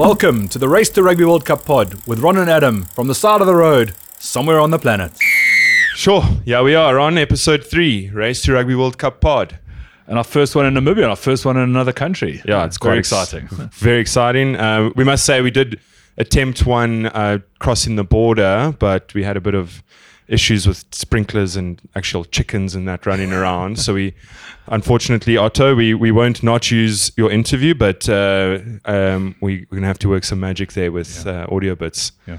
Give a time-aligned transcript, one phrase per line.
[0.00, 3.14] Welcome to the Race to Rugby World Cup pod with Ron and Adam from the
[3.14, 5.12] side of the road, somewhere on the planet.
[5.94, 6.24] Sure.
[6.46, 9.58] Yeah, we are on episode three, Race to Rugby World Cup pod.
[10.06, 12.40] And our first one in Namibia, and our first one in another country.
[12.46, 13.48] Yeah, it's very quite exciting.
[13.74, 14.56] Very exciting.
[14.56, 15.78] Uh, we must say we did
[16.16, 19.82] attempt one uh, crossing the border, but we had a bit of
[20.30, 23.78] issues with sprinklers and actual chickens and that running around.
[23.78, 24.14] so we,
[24.68, 29.82] unfortunately, Otto, we, we won't not use your interview, but uh, um, we, we're going
[29.82, 32.12] to have to work some magic there with uh, Audiobits.
[32.26, 32.38] Yeah.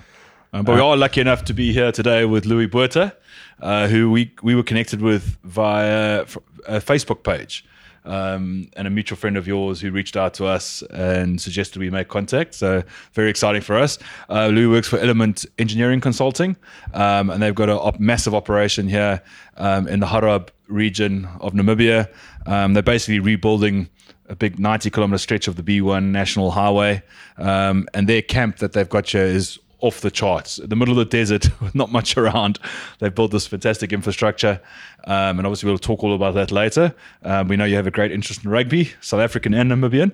[0.54, 3.16] Um, but we are lucky enough to be here today with Louis Botha,
[3.62, 6.22] uh, who we, we were connected with via
[6.68, 7.66] a Facebook page.
[8.04, 11.90] Um, and a mutual friend of yours who reached out to us and suggested we
[11.90, 12.56] make contact.
[12.56, 12.84] So
[13.14, 14.00] very exciting for us.
[14.30, 16.56] Uh, Louis works for Element Engineering Consulting,
[16.94, 19.22] um, and they've got a op- massive operation here
[19.58, 22.12] um, in the Hardap region of Namibia.
[22.48, 23.90] Um, they're basically rebuilding
[24.30, 27.04] a big 90 kilometer stretch of the B1 National Highway,
[27.38, 30.58] um, and their camp that they've got here is off the charts.
[30.60, 32.60] In the middle of the desert, not much around,
[33.00, 34.62] they've built this fantastic infrastructure.
[35.06, 36.94] Um, and obviously, we'll talk all about that later.
[37.24, 40.14] Um, we know you have a great interest in rugby, South African and Namibian.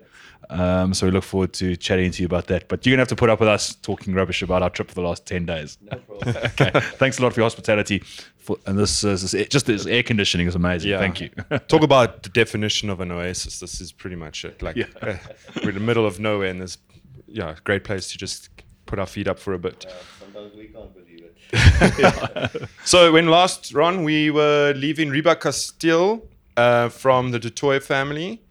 [0.49, 2.67] Um, so we look forward to chatting to you about that.
[2.69, 4.87] But you're going to have to put up with us talking rubbish about our trip
[4.87, 5.77] for the last 10 days.
[6.27, 6.71] okay.
[6.95, 7.99] Thanks a lot for your hospitality.
[8.37, 10.91] For, and this, uh, this just this air conditioning is amazing.
[10.91, 10.99] Yeah.
[10.99, 11.29] Thank you.
[11.67, 13.59] Talk about the definition of an oasis.
[13.59, 14.61] This is pretty much it.
[14.61, 14.85] Like Yeah.
[15.01, 15.17] uh,
[15.63, 16.77] we're in the middle of nowhere, and there's
[17.27, 18.49] yeah, a great place to just
[18.87, 19.85] put our feet up for a bit.
[20.19, 22.69] Sometimes we can't believe it.
[22.83, 26.21] So when last Ron, we were leaving Riebeek Kasteel
[26.55, 28.41] uh, from the Du Toit family,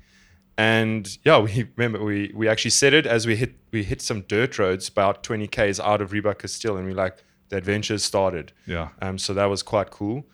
[0.59, 4.23] and yeah, we remember we we actually said it as we hit we hit some
[4.23, 7.17] dirt roads about 20 k's out of Riebeek Kasteel, and we like
[7.49, 8.53] the adventure started.
[8.67, 8.89] Yeah.
[9.01, 9.19] Um.
[9.19, 10.27] So that was quite cool.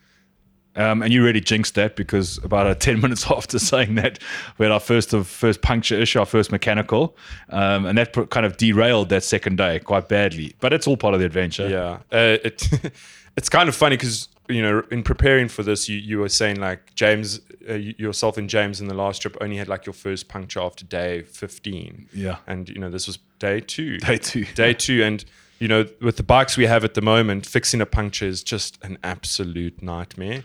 [0.75, 4.19] Um, and you really jinxed that because about uh, 10 minutes after saying that,
[4.59, 7.17] we had our first of first puncture issue, our first mechanical.
[7.51, 10.55] Um, and that put, kind of derailed that second day quite badly.
[10.61, 11.69] But it's all part of the adventure.
[11.69, 11.99] Yeah.
[12.11, 12.69] Uh, it
[13.37, 16.61] it's kind of funny because you know in preparing for this, you you were saying
[16.61, 20.29] like James, uh, yourself and James in the last trip only had like your first
[20.29, 22.09] puncture after day 15.
[22.13, 22.39] Yeah.
[22.47, 23.99] And you know this was day two.
[23.99, 24.45] Day two.
[24.55, 25.25] Day two, and
[25.59, 28.83] you know with the bikes we have at the moment, fixing a puncture is just
[28.83, 30.45] an absolute nightmare.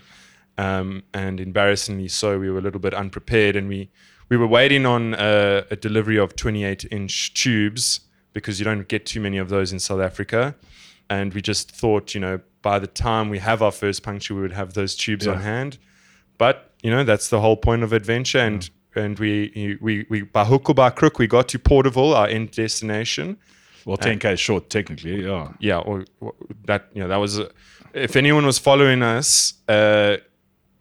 [0.58, 3.90] Um, and embarrassingly so, we were a little bit unprepared, and we
[4.28, 8.00] we were waiting on a, a delivery of 28 inch tubes
[8.32, 10.54] because you don't get too many of those in South Africa.
[11.08, 14.42] And we just thought, you know, by the time we have our first puncture, we
[14.42, 15.78] would have those tubes on hand.
[16.36, 18.38] But you know, that's the whole point of adventure.
[18.38, 22.26] And and we we we by hook or by crook, we got to Porterville, our
[22.26, 23.38] end destination
[23.86, 25.24] Well, 10K is short, technically.
[25.24, 25.52] Yeah.
[25.60, 26.34] yeah, or, or
[26.66, 27.40] that you know that was.
[27.94, 30.18] If anyone was following us, uh,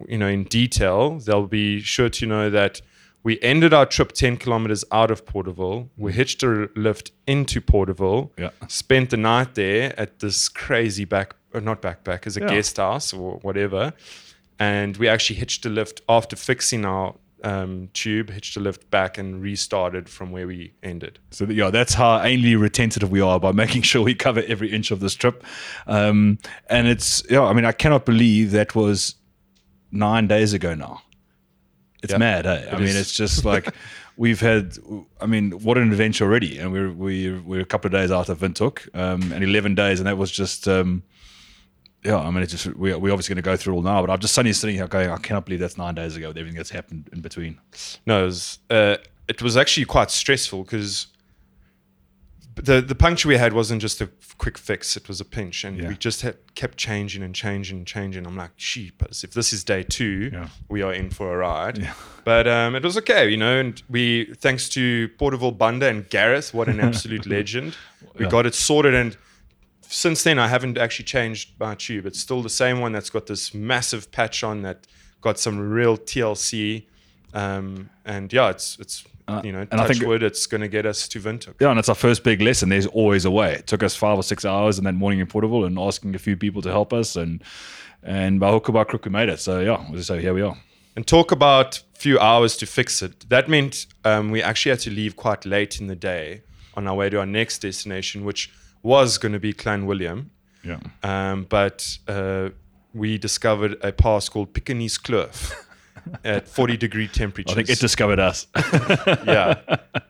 [0.08, 2.82] you know, in detail, they'll be sure to know that
[3.24, 5.90] we ended our trip ten kilometers out of Porterville.
[5.98, 8.32] We hitched a lift into Porterville.
[8.38, 8.50] Yeah.
[8.68, 12.48] Spent the night there at this crazy back, or not backpack, as a Yeah.
[12.50, 13.94] guest house or whatever.
[14.60, 19.20] And we actually hitched a lift after fixing our um, tube, hitched a lift back
[19.20, 21.20] and restarted from where we ended.
[21.30, 24.90] So yeah, that's how anally retentive we are by making sure we cover every inch
[24.90, 25.44] of this trip.
[25.86, 29.16] Um, and it's yeah, I mean, I cannot believe that was
[29.92, 31.02] nine days ago now.
[32.04, 32.46] It's Yeah, mad.
[32.46, 32.68] Hey?
[32.72, 33.74] I it mean, it's just like
[34.18, 34.78] we've had.
[35.20, 38.30] I mean, what an adventure already, and we're we're, we're a couple of days out
[38.30, 40.68] of Windhoek, um, and eleven days, and that was just.
[40.68, 41.04] Um,
[42.04, 44.12] yeah, I mean, it's just we we're obviously going to go through all now, but
[44.12, 46.56] I'm just suddenly sitting here going, I cannot believe that's nine days ago with everything
[46.56, 47.60] that's happened in between.
[48.06, 48.98] No, it was, uh,
[49.28, 51.08] it was actually quite stressful because
[52.66, 55.78] the the puncture we had wasn't just a quick fix; it was a pinch, and
[55.78, 55.88] Yeah.
[55.90, 58.26] we just had, kept changing and changing and changing.
[58.26, 60.50] I'm like, sheepers, if this is day two, Yeah.
[60.70, 61.78] we are in for a ride.
[61.78, 61.94] Yeah.
[62.24, 63.60] But um, it was okay, you know.
[63.60, 67.76] And we, thanks to Porterville Bunda and Gareth, what an absolute legend,
[68.20, 68.94] we got it sorted.
[68.94, 69.16] And
[69.82, 72.06] since then, I haven't actually changed my tube.
[72.06, 74.88] It's still the same one that's got this massive patch on that
[75.22, 76.86] got some real TLC.
[77.34, 80.62] Um, and yeah, it's it's Uh, you know, and I touch think- wood, it's going
[80.62, 81.56] to get us to Windhoek.
[81.60, 82.70] Yeah, and it's our first big lesson.
[82.70, 83.54] There's always a way.
[83.56, 86.20] It took us five or six hours in that morning in Porterville and asking a
[86.20, 87.44] few people to help us, and
[88.04, 89.40] and by hook or by crook we made it.
[89.40, 90.58] So yeah, so here we are.
[90.96, 93.30] And talk about few hours to fix it.
[93.30, 96.42] That meant um, we actually had to leave quite late in the day
[96.76, 98.52] on our way to our next destination, which
[98.84, 100.28] was going to be Clanwilliam.
[100.64, 102.50] Yeah, Um, but uh,
[102.94, 105.54] we discovered a pass called Piekenierskloof
[106.24, 107.52] at 40 degree temperatures.
[107.52, 108.48] I think it discovered us.
[109.26, 109.56] yeah.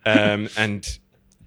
[0.06, 0.98] Um, and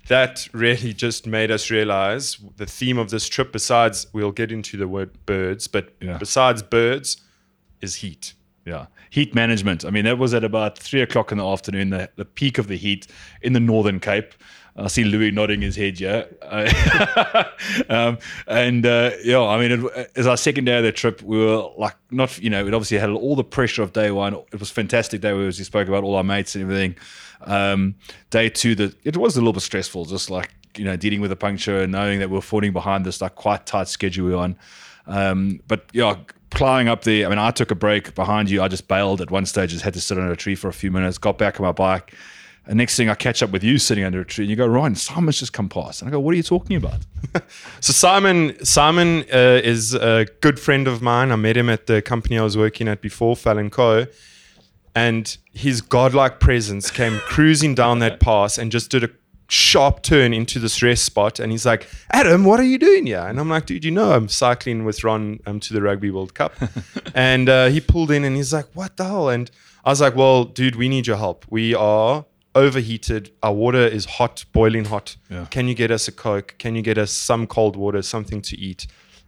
[0.08, 4.76] that really just made us realize the theme of this trip, besides, we'll get into
[4.76, 6.18] the word birds, but Yeah.
[6.18, 7.18] besides birds,
[7.80, 8.34] is heat.
[8.66, 8.86] Yeah.
[9.10, 9.84] Heat management.
[9.84, 12.66] I mean, that was at about three o'clock in the afternoon, the, the peak of
[12.68, 13.06] the heat
[13.42, 14.34] in the Northern Cape.
[14.76, 16.24] I see Louis nodding his head, yeah.
[17.88, 21.38] Um, and uh, yeah, I mean, it, as our second day of the trip, we
[21.38, 24.34] were like, not, you know, it obviously had all the pressure of day one.
[24.52, 26.96] It was fantastic day, as you spoke about all our mates and everything.
[27.42, 27.94] Um,
[28.30, 31.32] day two, that it was a little bit stressful, just like, you know, dealing with
[31.32, 34.32] a puncture and knowing that we are falling behind this like quite tight schedule we
[34.32, 34.56] we're on.
[35.06, 36.16] Um, but yeah,
[36.50, 37.26] plowing up there.
[37.26, 38.62] I mean, I took a break behind you.
[38.62, 40.72] I just bailed at one stage, just had to sit on a tree for a
[40.72, 42.14] few minutes, got back on my bike.
[42.66, 44.66] And next thing I catch up with you sitting under a tree and you go,
[44.66, 46.02] Ryan, Simon's just come past.
[46.02, 47.00] And I go, what are you talking about?
[47.80, 51.32] so Simon, Simon uh, is a good friend of mine.
[51.32, 54.06] I met him at the company I was working at before, Fallon Co.
[54.94, 59.10] And his godlike presence came cruising down that pass and just did a
[59.48, 63.26] sharp turn into this rest spot and he's like adam what are you doing here
[63.26, 66.34] and i'm like dude you know i'm cycling with ron um, to the rugby world
[66.34, 66.54] cup
[67.16, 69.50] and uh, he pulled in and he's like what the hell and
[69.84, 72.24] i was like well dude we need your help we are
[72.54, 75.46] overheated our water is hot boiling hot yeah.
[75.50, 78.58] can you get us a coke can you get us some cold water something to
[78.58, 78.86] eat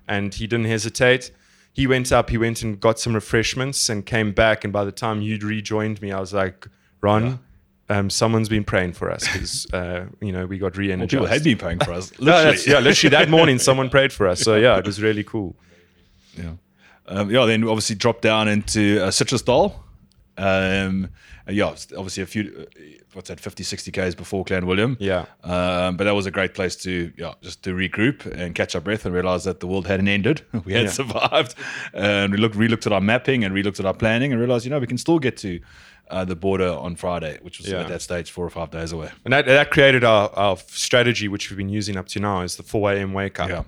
[0.08, 1.30] and he didn't hesitate
[1.72, 4.92] he went up he went and got some refreshments and came back and by the
[4.92, 6.66] time you'd rejoined me i was like
[7.00, 7.36] ron yeah
[7.92, 11.12] um, someone's been praying for us because uh, you know we got re-energized.
[11.12, 12.10] Well, people had been praying for us.
[12.18, 12.56] Literally.
[12.56, 14.40] no, yeah, literally that morning someone prayed for us.
[14.40, 15.56] So yeah, it was really cool.
[16.36, 16.52] Yeah,
[17.06, 17.44] um, yeah.
[17.44, 19.74] Then obviously dropped down into uh, Citrusdal.
[20.36, 21.10] Um,
[21.48, 22.82] yeah, obviously a few, uh,
[23.12, 24.96] what's that, 50, 60 Ks before Clanwilliam.
[25.00, 25.26] Yeah.
[25.42, 28.80] Um, but that was a great place to, yeah, just to regroup and catch our
[28.80, 30.42] breath and realize that the world hadn't ended.
[30.64, 30.90] we had yeah.
[30.90, 31.54] survived.
[31.92, 34.70] And we looked, re-looked at our mapping and re-looked at our planning and realized, you
[34.70, 35.60] know, we can still get to
[36.10, 37.80] uh, the border on Friday, which was yeah.
[37.80, 39.10] at that stage four or five days away.
[39.24, 42.56] And that, that created our, our strategy, which we've been using up to now, is
[42.56, 43.12] the 4 a.m.
[43.12, 43.48] wake up.
[43.48, 43.62] Yeah.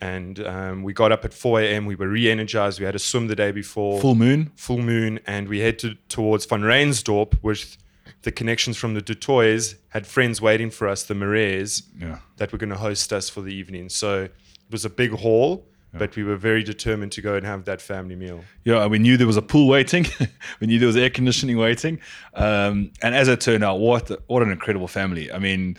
[0.00, 1.86] And um, we got up at 4 a.m.
[1.86, 2.80] We were re-energized.
[2.80, 4.00] We had a swim the day before.
[4.00, 4.52] Full moon.
[4.56, 7.76] Full moon, and we headed towards Vanrhynsdorp, which
[8.22, 12.18] the connections from the Du Toits had friends waiting for us, the Marais, yeah.
[12.36, 13.88] that were going to host us for the evening.
[13.88, 14.32] So it
[14.70, 18.14] was a big haul but we were very determined to go and have that family
[18.14, 18.44] meal.
[18.64, 20.06] Yeah, we knew there was a pool waiting.
[20.60, 22.00] we knew there was air conditioning waiting.
[22.34, 25.32] Um, and as it turned out, what what an incredible family.
[25.32, 25.76] I mean,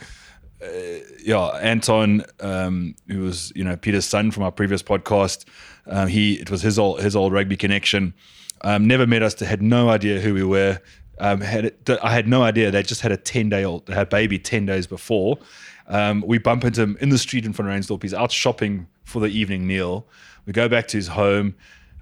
[0.62, 5.44] uh, yeah, Anton, um, who was you know Peter's son from our previous podcast,
[5.86, 8.14] um, he it was his old his old rugby connection.
[8.62, 9.38] Um, never met us.
[9.40, 10.80] Had no idea who we were.
[11.18, 14.38] Um, had I had no idea they just had a ten day old had baby
[14.38, 15.38] ten days before.
[15.88, 18.02] Um, we bump into him in the street in front of Reinsdorp.
[18.02, 20.06] He's out shopping for the evening meal.
[20.46, 21.54] We go back to his home.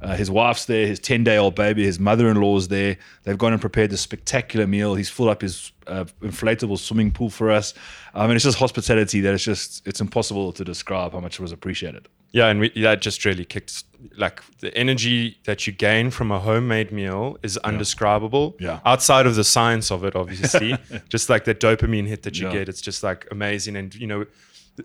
[0.03, 2.97] Uh, his wife's there, his 10 day old baby, his mother in law's there.
[3.25, 4.95] They've gone and prepared this spectacular meal.
[4.95, 7.75] He's filled up his uh, inflatable swimming pool for us.
[8.15, 11.43] I mean, it's just hospitality that it's just, it's impossible to describe how much it
[11.43, 12.09] was appreciated.
[12.33, 13.85] Yeah, and we, that just really kicked,
[14.17, 18.57] like the energy that you gain from a homemade meal is undescribable.
[18.61, 18.79] Yeah.
[18.87, 22.53] Outside of the science of it, obviously, just like the dopamine hit that you yeah.
[22.53, 23.77] get, it's just like amazing.
[23.77, 24.27] And, you know,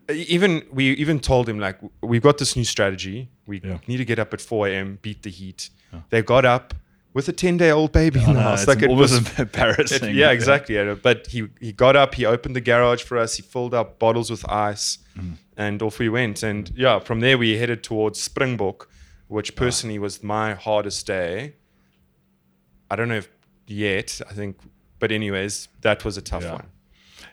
[0.10, 3.30] even we even told him like we've got this new strategy.
[3.46, 3.80] We yeah.
[3.88, 5.00] need to get up at 4 a.m.
[5.02, 5.70] beat the heat.
[5.94, 6.02] Yeah.
[6.10, 6.74] They got up
[7.14, 8.68] with a 10 day old baby in the house.
[8.68, 10.10] Like it was embarrassing.
[10.10, 10.76] It, yeah, exactly.
[10.76, 10.96] Yeah.
[10.96, 12.16] But he he got up.
[12.16, 13.36] He opened the garage for us.
[13.36, 15.36] He filled up bottles with ice, mm.
[15.58, 16.44] and off we went.
[16.44, 18.90] And yeah, from there we headed towards Springbok,
[19.28, 21.56] which personally was my hardest day.
[22.92, 23.30] I don't know if
[23.68, 24.22] yet.
[24.30, 24.58] I think,
[25.00, 26.68] but anyways, that was a tough one.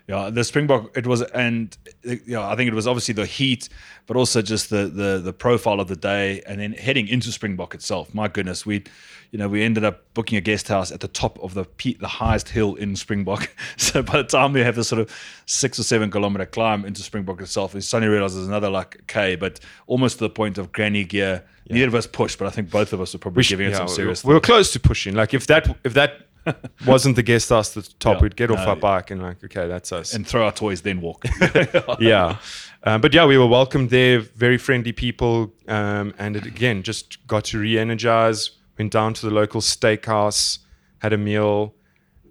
[0.09, 3.69] Yeah, the Springbok it was, and you know, I think it was obviously the heat,
[4.07, 7.73] but also just the the the profile of the day, and then heading into Springbok
[7.75, 8.13] itself.
[8.13, 8.83] My goodness, we,
[9.31, 12.01] you know, we ended up booking a guest house at the top of the peak,
[12.01, 13.55] the highest hill in Springbok.
[13.77, 17.03] so by the time we have this sort of six or seven kilometer climb into
[17.03, 20.73] Springbok itself, we suddenly realized there's another like K, but almost to the point of
[20.73, 21.45] granny gear.
[21.67, 21.75] Yeah.
[21.75, 23.77] Neither of us pushed, but I think both of us were probably we giving it
[23.77, 24.25] some serious.
[24.25, 25.15] We were close to pushing.
[25.15, 26.27] Like if that if that
[26.87, 28.17] wasn't the guest house at the top.
[28.17, 30.15] Yeah, We'd get off our bike and like, okay, that's us.
[30.15, 31.25] And throw our toys, then walk.
[32.01, 32.39] yeah.
[32.85, 35.53] Um, but yeah, we were welcomed there, very friendly people.
[35.69, 40.59] Um, and it, again, just got to re energize, went down to the local steakhouse,
[40.99, 41.75] had a meal.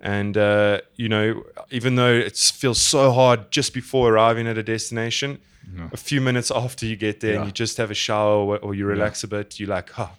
[0.01, 4.63] And, uh, you know, even though it feels so hard just before arriving at a
[4.63, 5.39] destination,
[5.71, 5.89] no.
[5.93, 7.37] a few minutes after you get there yeah.
[7.37, 9.27] and you just have a shower or you relax yeah.
[9.27, 10.11] a bit, you're like, oh,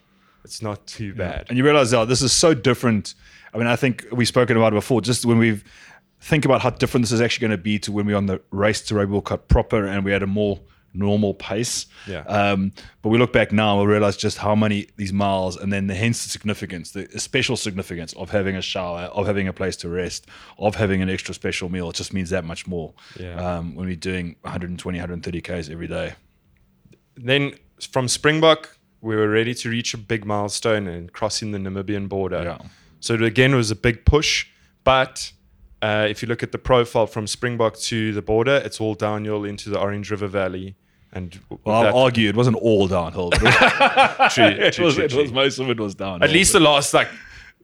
[0.45, 1.47] it's not too bad.
[1.49, 3.15] And you realize, oh, this is so different
[3.53, 5.01] I mean, I think we've spoken about it before.
[5.01, 5.65] Just when we've
[6.21, 8.41] think about how different this is actually going to be to when we're on the
[8.53, 10.61] race to Rugby World Cup proper and we had a more
[10.95, 11.87] normal pace.
[12.07, 12.21] Yeah.
[12.21, 15.73] Um, but we look back now and we realize just how many these miles and
[15.73, 19.53] then the hence the significance, the special significance of having a shower, of having a
[19.53, 20.27] place to rest,
[20.59, 21.91] of having an extra special meal.
[21.91, 23.57] It just means that much more yeah.
[23.57, 26.15] um, when we're doing 120, 130 Ks every day.
[27.17, 27.55] Then
[27.91, 32.43] from Springbok, we were ready to reach a big milestone and crossing the Namibian border.
[32.45, 32.69] Yeah.
[33.03, 34.47] So again, it was a big push,
[34.85, 35.33] but
[35.83, 39.45] uh, if you look at the profile from Springbok to the border, it's all downhill
[39.45, 40.77] into the Orange River Valley.
[41.13, 43.31] And Well, I'll argue it wasn't all downhill.
[43.31, 43.41] But
[44.31, 46.23] true, it, true, was, true, it was most of it was downhill.
[46.25, 47.09] at least the last like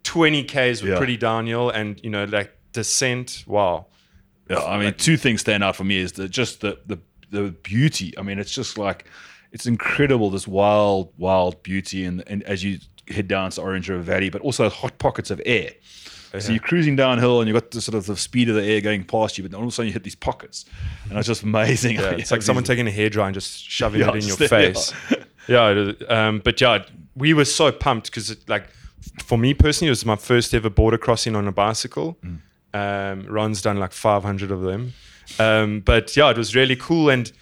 [0.03, 0.99] 20 Ks were Yeah.
[0.99, 3.45] pretty downhill and, you know, like descent.
[3.47, 3.87] Wow.
[4.51, 6.99] Yeah, I mean, two things stand out for me is the just the the
[7.31, 8.15] the beauty.
[8.19, 9.05] I mean, it's just like
[9.53, 12.79] it's incredible this wild, wild beauty, and and as you
[13.11, 15.73] head down to Orange River Valley, but also hot pockets of air.
[16.39, 18.83] So you're cruising downhill and you've got the sort of the speed of the air
[18.83, 20.67] going past you, but then all of a sudden you hit these pockets,
[21.09, 21.97] and it's just amazing.
[21.97, 24.93] Yeah, it's like someone taking a hairdryer and just shoving Yeah, it in your face.
[25.49, 26.85] Yeah, um, but yeah,
[27.17, 28.69] we were so pumped because, like,
[29.25, 32.19] for me personally, it was my first ever border crossing on a bicycle.
[32.23, 32.41] Mm.
[32.75, 34.93] Um, Ron's done like 500 of them,
[35.39, 37.09] um, but yeah, it was really cool.
[37.09, 37.33] And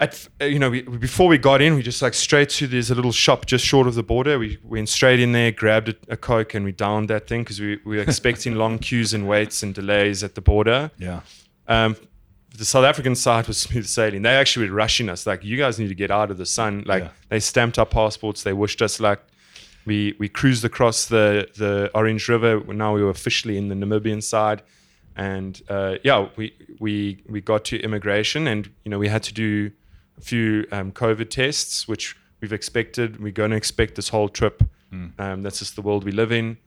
[0.00, 2.90] at uh, you know, we, before we got in, we just like straight to there's
[2.90, 4.38] a little shop just short of the border.
[4.38, 7.60] We went straight in there, grabbed a, a coke, and we downed that thing because
[7.60, 10.90] we, we were expecting long queues and waits and delays at the border.
[10.98, 11.20] Yeah,
[11.68, 11.96] Um,
[12.56, 14.22] the South African side was smooth sailing.
[14.22, 16.82] They actually were rushing us, like, you guys need to get out of the sun.
[16.86, 17.10] Like, Yeah.
[17.28, 19.20] they stamped our passports, they wished us luck.
[19.86, 22.60] We we cruised across the the Orange River.
[22.72, 24.62] Now we were officially in the Namibian side,
[25.16, 29.32] and uh, yeah, we we we got to immigration, and you know we had to
[29.34, 29.70] do
[30.20, 33.22] few um, COVID tests, which we've expected.
[33.22, 34.62] We're going to expect this whole trip.
[35.18, 36.58] Um, that's just the world we live in,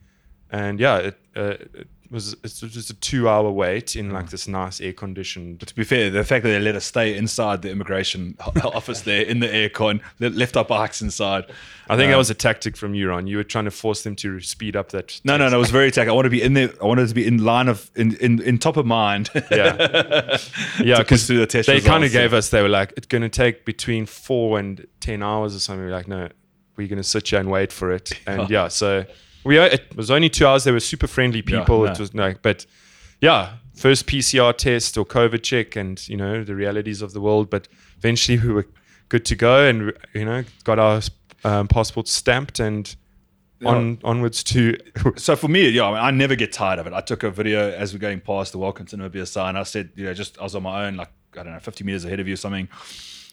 [0.50, 4.48] and yeah, it, uh, it was it's just a two hour wait in like this
[4.48, 5.60] nice air conditioned.
[5.60, 9.22] to be fair, the fact that they let us stay inside the immigration office there
[9.22, 11.44] in the aircon, they left our bikes inside.
[11.88, 13.26] I think that Um, was a tactic from you, Ron.
[13.26, 15.20] You were trying to force them to speed up that.
[15.24, 15.56] No, no, no.
[15.56, 16.08] It was very tech.
[16.08, 16.70] I want to be in there.
[16.80, 19.28] I wanted to be in line of in in, in top of mind.
[19.50, 20.38] Yeah,
[20.82, 22.38] yeah, because through the test they kind of gave yeah.
[22.38, 22.48] us.
[22.48, 25.84] They were like, it's going to take between four and ten hours or something.
[25.84, 26.28] We're like, no,
[26.76, 28.12] we're going to sit here and wait for it.
[28.26, 29.04] And yeah, so
[29.44, 30.64] we it was only two hours.
[30.64, 31.84] They were super friendly Yeah, people.
[31.84, 31.92] no.
[31.92, 32.66] It was no, but
[33.20, 37.50] yeah, first PCR test or COVID check, and you know the realities of the world.
[37.50, 38.66] But eventually, we were
[39.08, 41.00] good to go, and you know got our
[41.44, 42.94] um, passports stamped and.
[43.64, 44.76] On onwards to
[45.16, 46.92] so for me, yeah, I, mean, I never get tired of it.
[46.92, 49.56] I took a video as we're going past the Welcome to Namibia sign.
[49.56, 51.82] I said, you know, just I was on my own, like I don't know, 50
[51.82, 52.68] meters ahead of you, or something,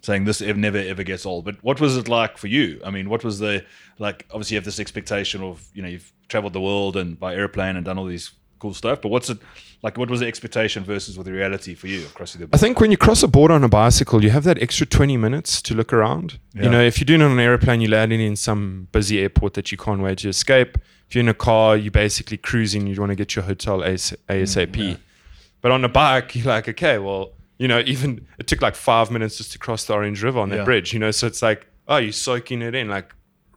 [0.01, 1.45] saying this ev- never ever gets old.
[1.45, 2.81] But what was it like for you?
[2.85, 3.65] I mean, what was the
[3.99, 4.25] like?
[4.31, 7.75] Obviously, you have this expectation of you know you've traveled the world and by airplane
[7.75, 9.01] and done all these cool stuff.
[9.01, 9.39] But what's it
[9.81, 9.97] like?
[9.97, 12.79] What was the expectation versus with the reality for you of crossing the I think
[12.79, 15.73] when you cross a border on a bicycle, you have that extra 20 minutes to
[15.73, 16.39] look around.
[16.53, 16.63] Yeah.
[16.63, 19.55] You know, if you're doing it on an airplane, you're landing in some busy airport
[19.55, 20.77] that you can't wait to escape.
[21.07, 24.15] If you're in a car, you're basically cruising, you want to get your hotel AS-
[24.29, 24.71] ASAP.
[24.71, 24.97] Mm,
[25.59, 29.11] but on a bike, you're like, okay, well, you know, even it took like five
[29.11, 30.63] minutes just to cross the Orange River on that Yeah.
[30.63, 32.87] bridge, you know, so it's like, oh, you're soaking it in.
[32.89, 33.13] Like,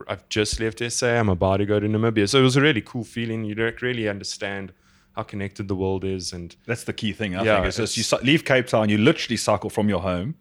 [0.07, 2.29] I've just left SA, I'm about to go to Namibia.
[2.29, 3.45] So it was a really cool feeling.
[3.45, 4.73] You don't really understand
[5.15, 6.33] how connected the world is.
[6.33, 7.35] And That's the key thing.
[7.35, 7.67] I Yeah, think.
[7.69, 10.35] It's just you it's- leave Cape Town, you literally cycle from your home.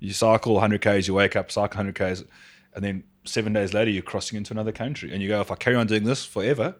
[0.00, 2.24] You cycle 100 k's, you wake up, cycle 100 k's,
[2.74, 5.12] and then seven days later you're crossing into another country.
[5.12, 6.76] And you go, if I carry on doing this forever,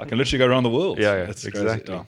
[0.00, 0.98] I can literally go around the world.
[1.06, 1.94] Yeah, yeah, exactly.
[1.94, 2.04] Yeah.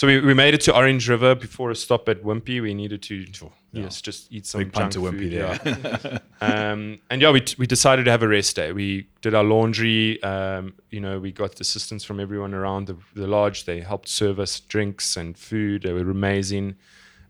[0.00, 2.62] So we, we made it to Orange River before a stop at Wimpy.
[2.62, 3.26] We needed to
[3.70, 6.20] yes, just eat some Big junk to Wimpy food, there.
[6.40, 6.40] yeah.
[6.72, 8.72] um, and yeah, we, we decided to have a rest day.
[8.72, 10.22] We did our laundry.
[10.22, 13.66] Um, you know, we got assistance from everyone around the, the lodge.
[13.66, 15.82] They helped serve us drinks and food.
[15.82, 16.76] They were amazing.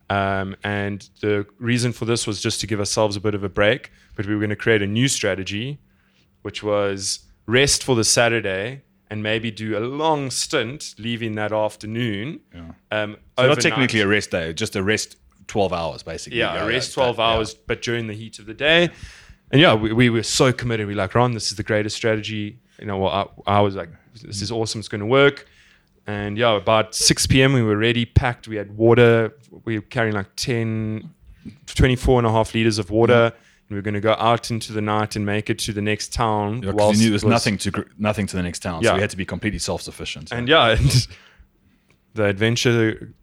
[0.08, 3.48] Um, and the reason for this was just to give ourselves a bit of a
[3.48, 3.90] break.
[4.14, 5.80] But we were going to create a new strategy,
[6.42, 12.40] which was rest for the Saturday and maybe do a long stint leaving that afternoon.
[12.54, 12.70] Yeah.
[12.92, 15.16] Um, So not technically a rest day, just a rest
[15.48, 16.38] 12 hours, basically.
[16.38, 17.24] Yeah, a rest 12 yeah.
[17.24, 18.90] hours, but during the heat of the day.
[19.50, 20.86] And yeah, we, we were so committed.
[20.86, 22.60] We like, Ron, this is the greatest strategy.
[22.78, 23.90] You know, well, I, I was like,
[24.22, 24.78] this is awesome.
[24.78, 25.46] It's going to work.
[26.06, 28.46] And yeah, about 6 p.m., we were ready, packed.
[28.46, 29.34] We had water.
[29.64, 31.10] We were carrying like 10,
[31.66, 33.26] 24 and a half liters of water.
[33.26, 33.34] And
[33.70, 36.12] we were going to go out into the night and make it to the next
[36.12, 36.62] town.
[36.62, 39.00] Yeah, whilst there was was- nothing to gr- nothing to the next town, so we
[39.00, 40.32] had to be completely self-sufficient.
[40.32, 41.06] And yeah, and
[42.14, 43.14] the adventure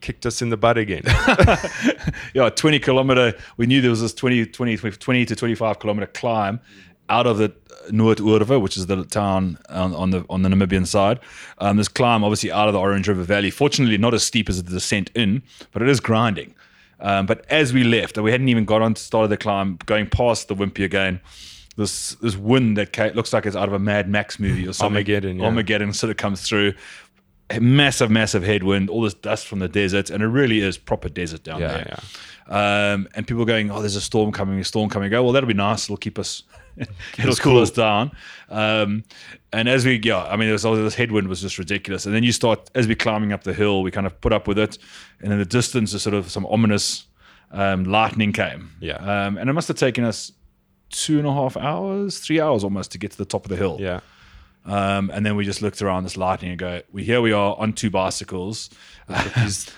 [0.00, 1.02] kicked us in the butt again.
[2.34, 3.34] yeah, 20 kilometer.
[3.56, 6.60] We knew there was this 20, 20, 20 to 25 kilometer climb
[7.08, 7.54] out of the
[7.90, 11.20] Noordoewer, which is the town on, on the on the Namibian side.
[11.58, 13.50] Um, this climb, obviously, out of the Orange River Valley.
[13.50, 16.54] Fortunately, not as steep as the descent in, but it is grinding.
[17.00, 20.08] Um, but as we left, we hadn't even got on to started the climb, going
[20.08, 21.20] past the Wimpy again.
[21.76, 24.96] This this wind that looks like it's out of a Mad Max movie or something.
[24.96, 25.44] Armageddon, yeah.
[25.44, 26.72] Armageddon sort of comes through.
[27.48, 31.08] A massive, massive headwind, all this dust from the desert, and it really is proper
[31.08, 31.98] desert down Yeah, there.
[32.48, 35.06] Um, and people going, oh, there's a storm coming, a storm coming.
[35.06, 35.84] I go, well, that'll be nice.
[35.84, 36.42] It'll keep us
[36.76, 37.62] it'll was cool cool.
[37.62, 38.12] us down.
[38.48, 39.04] Um,
[39.52, 42.06] and as we, yeah, I mean, was, this headwind was just ridiculous.
[42.06, 44.46] And then you start, as we're climbing up the hill, we kind of put up
[44.46, 44.78] with it.
[45.20, 47.06] And in the distance, is sort of some ominous
[47.52, 48.70] um, lightning came.
[48.80, 48.96] Yeah.
[48.96, 50.32] Um, and it must have taken us
[50.90, 53.56] two and a half hours, three hours almost to get to the top of the
[53.56, 53.78] hill.
[53.80, 54.00] Yeah.
[54.64, 57.56] Um, and then we just looked around this lightning and go, we here we are
[57.56, 58.68] on two bicycles.
[59.36, 59.70] These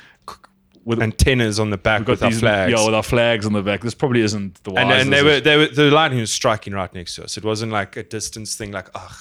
[0.88, 2.73] with antennas on the back with our these, flags.
[2.73, 3.83] Yeah, with our flags on the back.
[3.83, 5.04] This probably isn't the and, wisest.
[5.04, 7.37] and they were, they were the lightning was striking right next to us.
[7.37, 9.16] It wasn't like a distance thing, like ugh.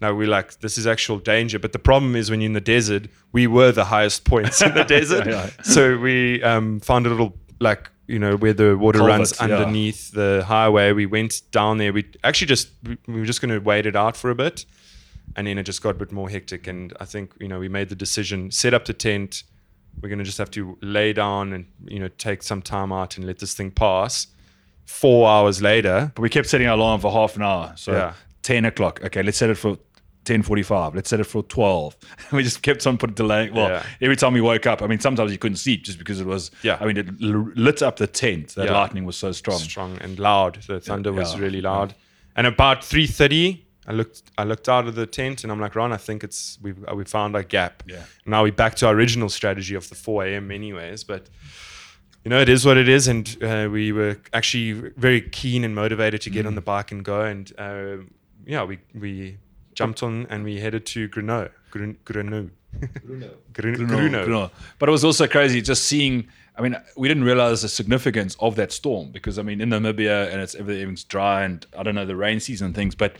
[0.00, 1.60] No, we're like this is actual danger.
[1.60, 4.74] But the problem is when you're in the desert, we were the highest points in
[4.74, 5.26] the desert.
[5.28, 9.34] Yeah, So we um, found a little like you know where the water Culvert, runs
[9.36, 9.44] yeah.
[9.44, 10.90] underneath the highway.
[10.90, 11.92] We went down there.
[11.92, 14.64] We actually just we we were just going to wait it out for a bit,
[15.36, 16.66] and then it just got a bit more hectic.
[16.66, 19.44] And I think you know we made the decision, set up the tent.
[20.02, 23.16] We're going to just have to lay down and you know take some time out
[23.16, 24.26] and let this thing pass.
[24.86, 27.72] Four hours later, But we kept setting our alarm for half an hour.
[27.76, 28.12] So Yeah.
[28.42, 29.00] 10 o'clock.
[29.02, 29.78] Okay, let's set it for
[30.26, 30.94] 10.45.
[30.94, 31.96] Let's set it for 12.
[32.32, 33.54] we just kept on putting delaying.
[33.54, 33.82] Well, Yeah.
[34.02, 36.50] every time we woke up, I mean, sometimes you couldn't sleep just because it was,
[36.62, 36.76] Yeah.
[36.80, 38.54] I mean, it l- lit up the tent.
[38.56, 38.72] That Yeah.
[38.72, 39.58] lightning was so strong.
[39.58, 40.58] strong and loud.
[40.66, 41.94] The thunder was yeah, really loud.
[42.36, 45.74] And about three thirty, I looked I looked out of the tent and I'm like,
[45.74, 47.82] Ron, I think it's we we found our gap.
[47.86, 48.04] Yeah.
[48.26, 50.50] Now we're back to our original strategy of the four a.m.
[50.50, 51.28] anyways, but.
[52.26, 55.74] You know, it is what it is, and uh, we were actually very keen and
[55.74, 56.32] motivated to Mm.
[56.32, 57.20] get on the bike and go.
[57.20, 57.96] And uh,
[58.46, 59.36] yeah, we we
[59.74, 61.06] jumped on and we headed to.
[61.08, 61.50] Grun-
[62.06, 62.48] Grünau.
[63.52, 64.50] Bruno.
[64.78, 66.28] But it was also crazy just seeing.
[66.56, 70.32] I mean, we didn't realize the significance of that storm because I mean, in Namibia
[70.32, 73.16] and it's everything's dry and I don't know the rain season and things, but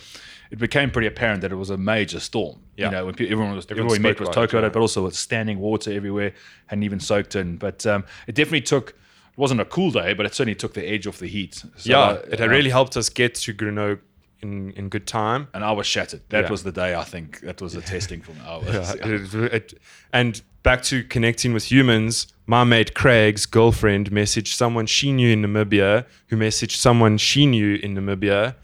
[0.50, 2.60] it became pretty apparent that it was a major storm.
[2.76, 2.86] Yeah.
[2.86, 4.68] You know, when pe- everyone was Everyone everyone we met was about it, Tokyo, yeah.
[4.68, 6.32] but also with standing water everywhere,
[6.66, 7.56] hadn't even soaked in.
[7.56, 8.90] But um, it definitely took.
[8.90, 11.54] It wasn't a cool day, but it certainly took the edge off the heat.
[11.56, 13.98] So, Yeah, uh, it had really helped us get to Grünau
[14.42, 15.48] in in good time.
[15.54, 16.20] And I was shattered.
[16.28, 16.50] That Yeah.
[16.50, 18.38] was the day I think that was the testing for me.
[18.46, 19.74] I was, Yeah, it- it-
[20.12, 25.42] and back to connecting with humans, my mate Craig's girlfriend messaged someone she knew in
[25.42, 28.54] Namibia, who messaged someone she knew in Namibia,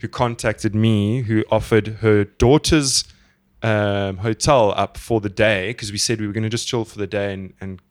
[0.00, 3.04] who contacted me, who offered her daughter's
[3.62, 6.84] um, hotel up for the day because we said we were going to just chill
[6.84, 7.82] for the day and, and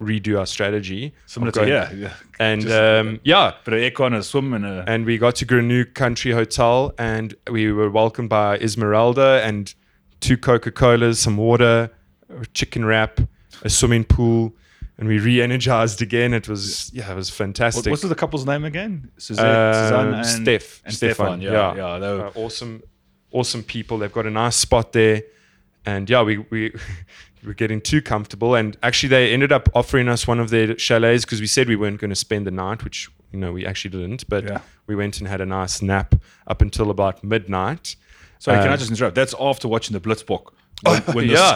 [0.00, 1.14] redo our strategy.
[1.26, 2.12] Similar to yeah, yeah.
[2.38, 5.46] And Just- um, yeah, But an aircon, a swim, and a and we got to
[5.46, 9.72] Grünau Country Hotel, and we were welcomed by Esmeralda and
[10.20, 11.90] two Coca Colas, some water,
[12.28, 13.20] a chicken wrap,
[13.62, 14.54] a swimming pool,
[14.98, 16.32] and we re-energized again.
[16.34, 17.86] It was yeah, it was fantastic.
[17.86, 19.10] What, what's the couple's name again?
[19.18, 21.40] Suzanne, Um, Suzanne and Steph, and Stefan, Stefan.
[21.40, 21.74] Yeah, yeah.
[21.76, 21.98] yeah.
[21.98, 22.82] they were, Uh, awesome,
[23.32, 23.98] awesome people.
[23.98, 25.22] They've got a nice spot there,
[25.84, 26.72] and yeah, we we we
[27.46, 28.54] were getting too comfortable.
[28.54, 31.76] And actually, they ended up offering us one of their chalets because we said we
[31.76, 34.28] weren't going to spend the night, which you know we actually didn't.
[34.28, 34.60] But Yeah.
[34.86, 36.14] we went and had a nice nap
[36.46, 37.96] up until about midnight.
[38.38, 39.14] Sorry, can I Uh, just interrupt?
[39.14, 40.52] That's after watching the Blitzbok.
[40.82, 41.54] When, when the- yeah,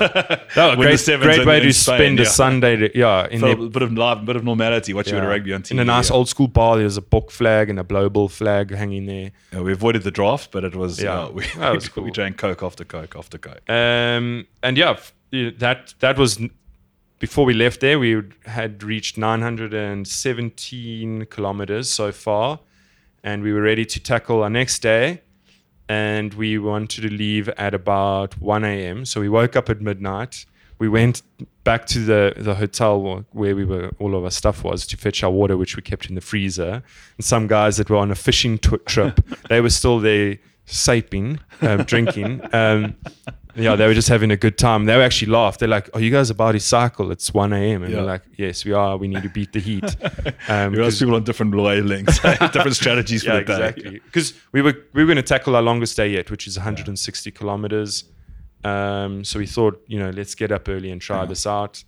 [0.55, 2.25] that when great, great way to Spain, spend yeah.
[2.25, 2.77] a Sunday.
[2.77, 5.31] To, yeah, in their a bit of live, bit of normality watching a bit of
[5.31, 5.73] rugby on TV.
[5.73, 6.17] in a nice yeah.
[6.17, 6.77] old school bar.
[6.77, 9.33] There was a book flag and a global flag hanging there.
[9.53, 11.25] Yeah, we avoided the draft, but it was Yeah.
[11.27, 11.31] yeah.
[11.31, 12.11] we, That was we cool.
[12.13, 13.61] drank Coke after Coke after Coke.
[13.69, 14.99] Um, and yeah,
[15.33, 16.41] that that was
[17.19, 17.99] before we left there.
[17.99, 22.61] We had reached 917 kilometers so far,
[23.23, 25.23] and we were ready to tackle our next day.
[25.89, 29.05] And we wanted to leave at about 1 a.m.
[29.05, 30.45] So we woke up at midnight.
[30.79, 31.23] We went
[31.65, 35.25] back to the, the hotel where we were, all of our stuff was to fetch
[35.25, 36.83] our water, which we kept in the freezer.
[37.17, 41.41] And some guys that were on a fishing t- trip, they were still there saping,
[41.63, 42.43] um, drinking.
[42.53, 42.97] Um,
[43.59, 44.85] yeah, they were just having a good time.
[44.87, 45.61] They were actually laughed.
[45.61, 47.11] They're like, "Are you guys about to cycle?
[47.11, 48.01] It's 1 a.m." And Yeah.
[48.01, 48.97] we're like, "Yes, we are.
[48.97, 49.85] We need to beat the heat."
[50.49, 52.21] Um, 'cause- people on different wavelengths,
[52.53, 53.53] different strategies for yeah, the day.
[53.69, 54.01] exactly.
[54.05, 57.31] Because we were we were going to tackle our longest day yet, which is 160
[57.33, 58.05] kilometers.
[58.65, 61.83] Um, so we thought, you know, let's get up early and try this out.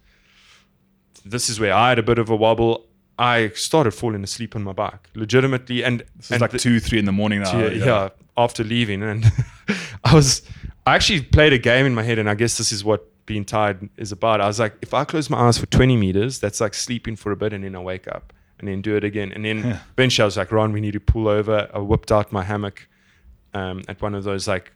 [1.25, 2.87] This is where I had a bit of a wobble.
[3.19, 6.99] I started falling asleep on my bike, legitimately, and It's and like the- two, three
[6.99, 7.59] in the morning now.
[7.67, 9.27] yeah, after leaving and
[10.05, 10.41] i was
[10.87, 13.45] i actually played a game in my head and i guess this is what being
[13.45, 14.41] tired is about.
[14.41, 17.31] I was like if i close my eyes for 20 meters that's like sleeping for
[17.31, 19.31] a bit and then i wake up and then do it again.
[19.33, 19.79] And then Yeah.
[19.97, 21.69] eventually i was like ron we need to pull over.
[21.73, 22.89] I whipped out my hammock
[23.55, 24.73] um, at one of those like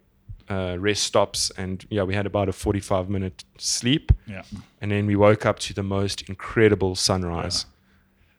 [0.48, 4.12] uh, rest stops and yeah we had about a 45 minute sleep.
[4.26, 4.42] Yeah.
[4.80, 7.66] and then we woke up to the most incredible sunrise.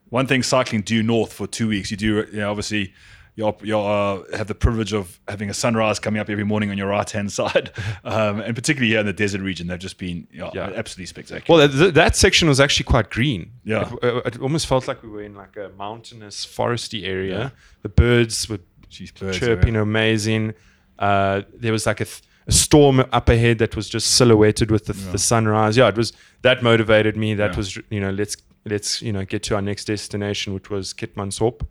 [0.10, 2.93] One thing cycling due north for two weeks, you do, you know, obviously,
[3.36, 6.78] you you uh, have the privilege of having a sunrise coming up every morning on
[6.78, 7.71] your right hand side,
[8.06, 10.71] um, and particularly here in the desert region, they've just been you know, Yeah.
[10.76, 11.58] absolutely spectacular.
[11.60, 13.52] Well, that, that section was actually quite green.
[13.65, 13.91] Yeah.
[14.02, 17.52] It, uh, it almost felt like we were in like a mountainous, foresty area.
[17.82, 19.82] The birds were She's birds, chirping yeah.
[19.82, 20.54] amazing.
[20.98, 24.86] Uh, there was like a, th- a storm up ahead that was just silhouetted with
[24.86, 25.76] the, the sunrise.
[25.76, 27.34] Yeah, it was that motivated me.
[27.34, 27.58] That Yeah.
[27.58, 31.65] was you know let's let's you know get to our next destination, which was Keetmanshoop.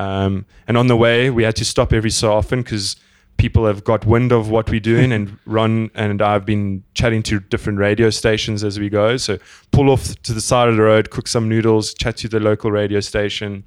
[0.00, 2.96] Um, and on the way, we had to stop every so often because
[3.36, 5.90] people have got wind of what we're doing and run.
[5.94, 9.16] And I've been chatting to different radio stations as we go.
[9.18, 9.38] So
[9.72, 12.70] pull off to the side of the road, cook some noodles, chat to the local
[12.70, 13.64] radio station,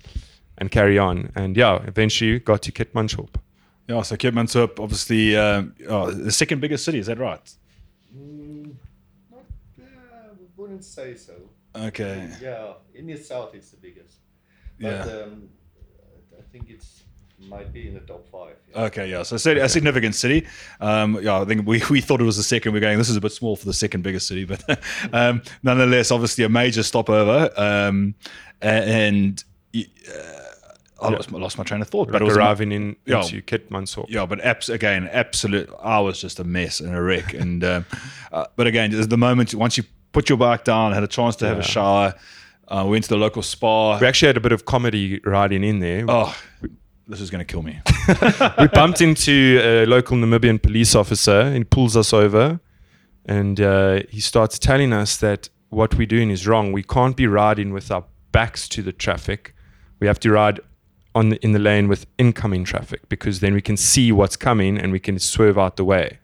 [0.57, 1.31] and carry on.
[1.35, 3.35] And yeah, eventually got to Keetmanshoop.
[3.87, 6.99] Yeah, so Keetmanshoop, obviously, um, oh, the second biggest city.
[6.99, 7.45] Is that right?
[8.15, 8.73] Mm,
[9.31, 9.43] not,
[9.77, 9.85] yeah,
[10.39, 11.33] we wouldn't say so.
[11.75, 12.29] Okay.
[12.41, 14.17] Yeah, in the south it's the biggest.
[14.79, 15.23] But Yeah.
[15.23, 15.62] um, I
[16.53, 17.01] think it's
[17.49, 18.55] might be in the top five.
[18.71, 18.83] yeah.
[18.83, 19.23] Okay, yeah.
[19.23, 20.47] So city, a significant city.
[20.79, 22.71] Um, yeah, I think we, we thought it was the second.
[22.73, 22.97] We're going.
[22.97, 24.63] This is a bit small for the second biggest city, but
[25.11, 27.49] um, nonetheless, obviously a major stopover.
[27.57, 28.15] Um,
[28.61, 29.43] and
[29.75, 29.81] uh,
[31.01, 32.05] I lost, I lost my train of thought.
[32.07, 33.21] But But it was a- arriving in yeah.
[33.23, 34.05] into Keetmanshoop.
[34.07, 35.69] yeah, but abs- again, absolute.
[35.81, 37.33] I was just a mess and a wreck.
[37.33, 37.85] And um,
[38.31, 41.35] uh, but again, there's the moment once you put your bike down, had a chance
[41.37, 42.13] to have a shower,
[42.73, 43.99] uh, went to the local spa.
[43.99, 46.05] We actually had a bit of comedy riding in there.
[46.07, 46.35] Oh,
[47.07, 47.79] this is going to kill me.
[48.59, 52.59] we bumped into a local Namibian police officer and he pulls us over
[53.25, 56.71] and uh, he starts telling us that what we're doing is wrong.
[56.71, 59.53] We can't be riding with our backs to the traffic.
[59.99, 60.59] We have to ride
[61.15, 64.77] on the, in the lane with incoming traffic because then we can see what's coming
[64.77, 66.19] and we can swerve out the way.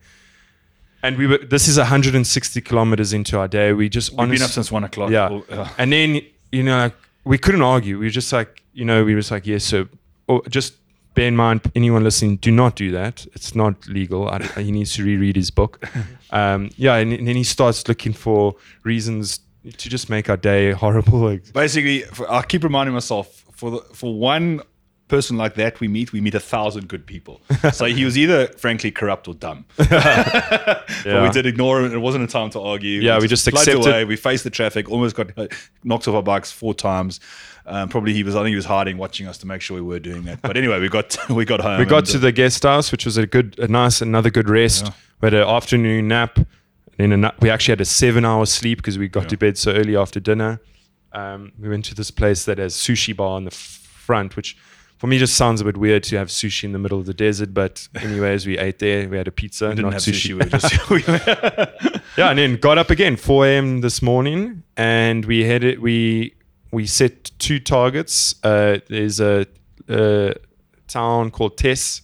[1.02, 1.38] And we were.
[1.38, 3.72] This is 160 kilometers into our day.
[3.72, 5.10] We just We've been up since one o'clock.
[5.10, 5.40] yeah.
[5.48, 6.20] Uh, And then,
[6.52, 7.98] you know, like, we couldn't argue.
[7.98, 9.88] We were just like, you know, we were just like, yes, sir.
[10.26, 10.74] Or just
[11.14, 13.26] bear in mind, anyone listening, do not do that.
[13.34, 14.28] It's not legal.
[14.28, 15.84] I, he needs to reread his book.
[16.32, 16.94] Um, yeah.
[16.94, 21.36] And, and then he starts looking for reasons to just make our day horrible.
[21.52, 24.60] Basically, for, I keep reminding myself for the, for one
[25.10, 27.40] person like that we meet, we meet a thousand good people.
[27.72, 29.64] so he was either frankly corrupt or dumb.
[31.04, 31.92] But we did ignore him.
[31.92, 33.00] It wasn't a time to argue.
[33.00, 34.04] Yeah, we just plugged accepted- away.
[34.04, 34.90] We faced the traffic.
[34.90, 35.46] Almost got uh,
[35.84, 37.20] knocked off our bikes four times.
[37.66, 38.34] Um, probably he was.
[38.36, 40.42] I think he was hiding, watching us to make sure we were doing that.
[40.42, 41.78] But anyway, we got we got home.
[41.78, 44.86] we got to the guest house, which was a good, a nice, another good rest.
[44.86, 44.92] Yeah.
[45.20, 46.38] We had an afternoon nap.
[46.96, 49.28] Then a, na- we actually had a seven-hour sleep because we got Yeah.
[49.28, 50.60] to bed so early after dinner.
[51.12, 54.56] Um, we went to this place that has sushi bar on the front, which
[55.00, 57.14] for me just sounds a bit weird to have sushi in the middle of the
[57.14, 57.54] desert.
[57.54, 59.08] But anyways, we ate there.
[59.08, 60.36] We had a pizza, we didn't not have sushi.
[60.36, 60.90] sushi.
[60.90, 61.22] We
[61.88, 63.80] just yeah, and then got up again 4 a.m.
[63.80, 65.78] this morning, and we headed.
[65.78, 66.34] We
[66.70, 68.34] we set two targets.
[68.44, 69.46] Uh, there's a,
[69.88, 70.34] a
[70.86, 72.02] town called Tses,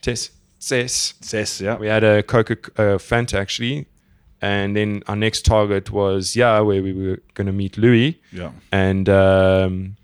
[0.00, 1.14] Tses, Tses.
[1.20, 1.76] Tses, yeah.
[1.76, 3.86] We had a Coca uh, Fanta actually,
[4.40, 8.52] and then our next target was yeah, where we were going to meet Louis, yeah.
[8.72, 9.96] and um,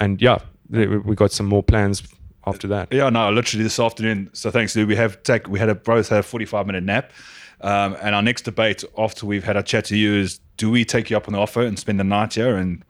[0.00, 0.38] and yeah,
[0.70, 2.02] we got some more plans
[2.46, 2.92] after that.
[2.92, 4.30] Yeah, no, literally this afternoon.
[4.32, 4.88] So thanks, dude.
[4.88, 7.12] We have take we had a both had a forty five minute nap,
[7.60, 10.84] um, and our next debate after we've had a chat to you is: Do we
[10.84, 12.84] take you up on the offer and spend the night here and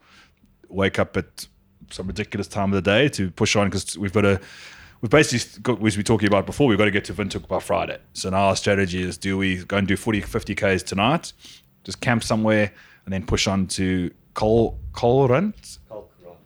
[0.69, 1.47] wake up at
[1.91, 3.67] some ridiculous time of the day to push on?
[3.67, 4.39] Because we've got a
[5.01, 7.47] we've basically got, as we were talking about before, we've got to get to Windhoek
[7.47, 7.97] by Friday.
[8.13, 11.33] So now our strategy is: Do we go and do 40, 50 k's tonight,
[11.83, 12.71] just camp somewhere,
[13.05, 15.78] and then push on to Kol Kolrand?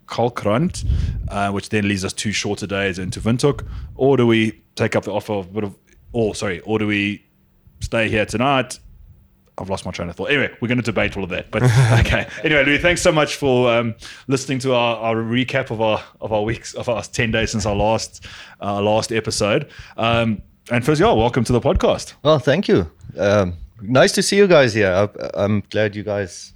[0.08, 0.34] Kalkran.
[0.34, 0.86] Kalkrand,
[1.30, 5.04] uh, which then leaves us two shorter days into Windhoek, or do we take up
[5.04, 5.76] the offer of a bit of,
[6.12, 7.24] or sorry, or do we
[7.80, 8.80] stay here tonight?
[9.58, 10.32] I've lost my train of thought.
[10.32, 11.52] Anyway, we're going to debate all of that.
[11.52, 11.62] But
[12.00, 12.28] okay.
[12.44, 13.94] Anyway, Louis, thanks so much for um,
[14.28, 17.66] listening to our, our recap of our of our weeks of our ten days since
[17.68, 18.26] our last
[18.62, 19.70] uh, last episode.
[19.96, 22.14] Um, and first, yeah, welcome to the podcast.
[22.24, 22.90] Well, thank you.
[23.16, 24.92] Um, nice to see you guys here.
[24.92, 26.54] I, I'm glad you guys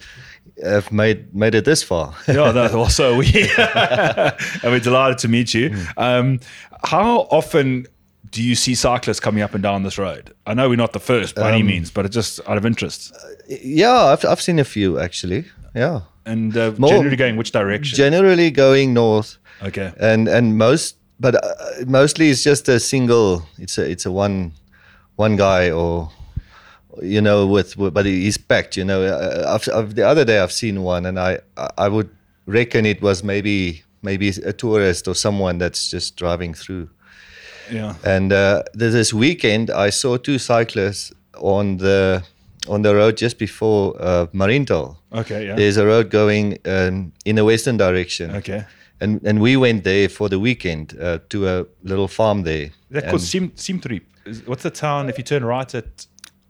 [0.64, 2.14] have made made it this far.
[2.28, 5.76] yeah, that also we and we're delighted to meet you.
[5.98, 6.40] Um,
[6.86, 7.86] how often
[8.32, 10.34] do you see cyclists coming up and down this road?
[10.46, 13.14] I know we're not the first by any means, but it's just out of interest.
[13.48, 15.46] yeah, I've I've seen a few actually.
[15.76, 17.96] Yeah, And uh, More- generally going which direction?
[17.96, 19.94] generally going north, okay.
[20.00, 21.54] and and most, but uh,
[21.86, 23.44] mostly it's just a single.
[23.60, 24.54] It's a it's a one
[25.18, 26.10] one guy or
[27.02, 28.78] you know with, with but he's packed.
[28.78, 31.40] You know, Uh, I've, I've, the other day I've seen one, and I
[31.78, 32.10] I- would
[32.46, 36.90] reckon it was maybe maybe a tourist or someone that's just driving through.
[37.72, 37.96] Yeah.
[38.06, 42.24] And uh, this weekend, I saw two cyclists on the
[42.70, 44.98] on the road just before uh, Mariental.
[45.12, 45.46] Okay.
[45.48, 45.56] Yeah.
[45.56, 48.64] There's a road going um, in a western direction, Okay.
[49.02, 52.70] and and we went there for the weekend uh, to a little farm there.
[52.92, 54.02] that called Sim Simtrip?
[54.46, 56.08] What's the town if you turn right at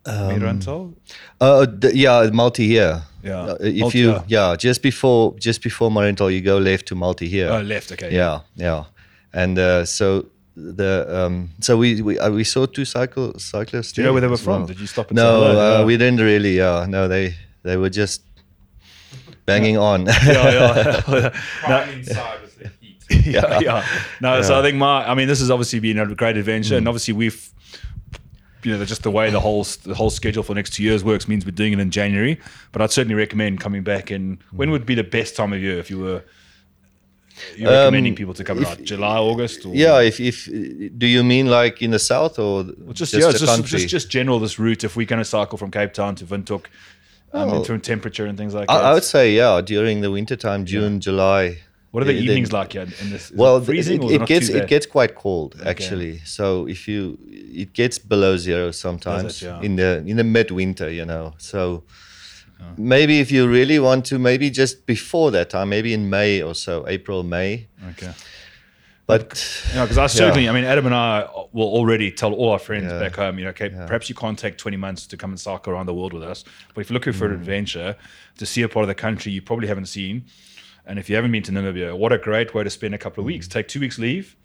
[0.08, 0.94] Um, Mariental?
[1.42, 3.02] Uh, the, yeah, Maltahöhe.
[3.24, 3.40] Yeah.
[3.42, 7.50] Uh, if Multi you yeah, just before just before Mariental, you go left to Maltahöhe.
[7.50, 7.92] Oh, left.
[7.92, 8.14] Okay.
[8.16, 8.86] yeah, yeah,
[9.34, 13.92] and uh, so the um, so we we uh, we saw two cycle cyclists.
[13.94, 14.62] Do you know where they were from?
[14.62, 14.68] well.
[14.68, 15.50] Did you stop and No, hello?
[15.50, 15.86] uh, Yeah.
[15.86, 16.58] we didn't really.
[16.58, 18.22] Yeah, no, they they were just
[19.46, 20.06] banging on.
[20.06, 21.30] yeah, yeah.
[21.62, 23.26] Crying inside with the heat.
[23.26, 23.86] yeah, yeah.
[24.22, 26.78] No, so I think my, I mean, this has obviously been a great adventure, Mm.
[26.80, 27.50] and obviously we've,
[28.68, 31.04] you know, just the way the whole the whole schedule for the next two years
[31.04, 32.40] works means we're doing it in January.
[32.72, 34.12] But I'd certainly recommend coming back.
[34.12, 36.24] And when would be the best time of year if you were
[37.56, 38.84] you recommending people to come Um, if- out?
[38.84, 40.46] July, August, or yeah, if if
[40.98, 43.80] do you mean like in the south or Well, just, just yeah, the just, country?
[43.80, 44.84] just just general this route.
[44.84, 46.66] If we're going to cycle from Cape Town to Windhoek,
[47.34, 48.84] um, Well, in terms of temperature and things like I, that.
[48.86, 51.60] I would say yeah during the winter time, June, July.
[51.92, 53.32] What are the uh, evenings like here in this?
[53.32, 56.20] Is Well, it freezing it, it gets it gets quite cold actually.
[56.26, 57.18] So if you
[57.64, 59.62] it gets below zero sometimes yeah.
[59.62, 61.34] in the in the midwinter, you know.
[61.38, 61.84] So
[62.78, 66.56] maybe if you really want to, maybe just before that time, maybe in May or
[66.56, 67.68] so, April, May.
[67.92, 68.12] okay.
[69.06, 72.60] But Yeah, because I certainly, I mean, Adam and I will already tell all our
[72.60, 73.00] friends Yeah.
[73.00, 75.72] back home, you know, okay, perhaps you can't take 20 months to come and cycle
[75.72, 76.44] around the world with us.
[76.74, 77.20] But if you're looking Mm.
[77.20, 77.96] for an adventure
[78.38, 80.26] to see a part of the country you probably haven't seen,
[80.88, 83.22] and if you haven't been to Namibia, what a great way to spend a couple
[83.22, 83.34] of Mm.
[83.34, 83.48] weeks.
[83.48, 84.36] Take two weeks leave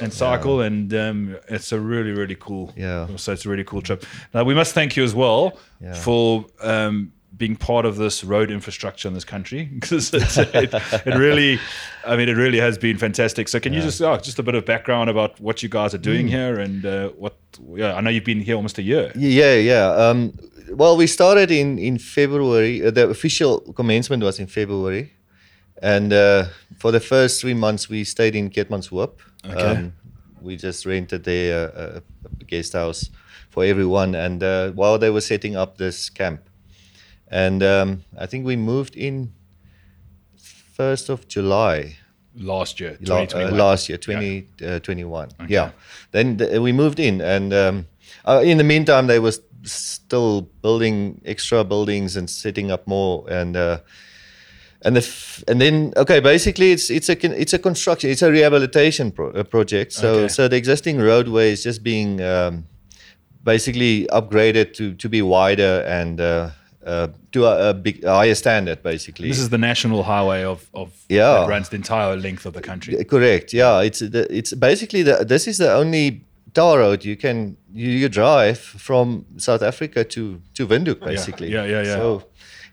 [0.00, 2.72] and cycle, and um, it's a really, really cool.
[2.76, 3.06] Yeah.
[3.16, 4.04] So it's a really cool trip.
[4.34, 5.94] Now we must thank you as well Yeah.
[5.94, 10.74] for um, being part of this road infrastructure in this country because it,
[11.06, 11.60] it really,
[12.04, 13.48] I mean, it really has been fantastic.
[13.48, 15.98] So can you just oh, just a bit of background about what you guys are
[16.02, 16.30] doing Mm.
[16.30, 17.34] here and uh, what?
[17.76, 19.12] Yeah, I know you've been here almost a year.
[19.14, 19.86] Yeah, yeah.
[20.04, 20.32] Um,
[20.70, 22.84] well, we started in in February.
[22.84, 25.12] Uh, the official commencement was in February,
[25.82, 26.44] and uh,
[26.78, 29.12] for the first three months we stayed in Keetmanshoop.
[29.44, 29.90] Okay.
[30.40, 32.02] we just rented there uh, a,
[32.40, 33.10] a guest house
[33.50, 36.40] for everyone, and uh, while they were setting up this camp,
[37.28, 39.32] and um, I think we moved in
[40.76, 41.96] first of July
[42.34, 45.28] Last year, la- uh, last year, 2021.
[45.40, 45.52] Okay.
[45.52, 45.70] Yeah.
[46.12, 47.86] Then th- we moved in, and um,
[48.24, 53.56] uh, in the meantime, they was still building extra buildings and setting up more, and
[53.56, 53.78] uh,
[54.82, 58.30] and the f- and then okay, basically it's it's a it's a construction, it's a
[58.30, 59.92] rehabilitation pro- uh, project.
[59.92, 60.28] So Okay.
[60.28, 62.64] so the existing roadway is just being um,
[63.44, 66.20] basically upgraded to to be wider and.
[66.20, 66.50] Uh,
[66.86, 69.28] uh, to a, a big a higher standard, basically.
[69.28, 71.40] This is the national highway of of Yeah.
[71.40, 73.04] that runs the entire length of the country.
[73.04, 73.52] Correct.
[73.52, 76.22] Yeah, it's the, it's basically the this is the only
[76.54, 81.50] tar road you can you, you drive from South Africa to to Windhoek basically.
[81.50, 81.96] Yeah, yeah, yeah.
[81.96, 82.22] So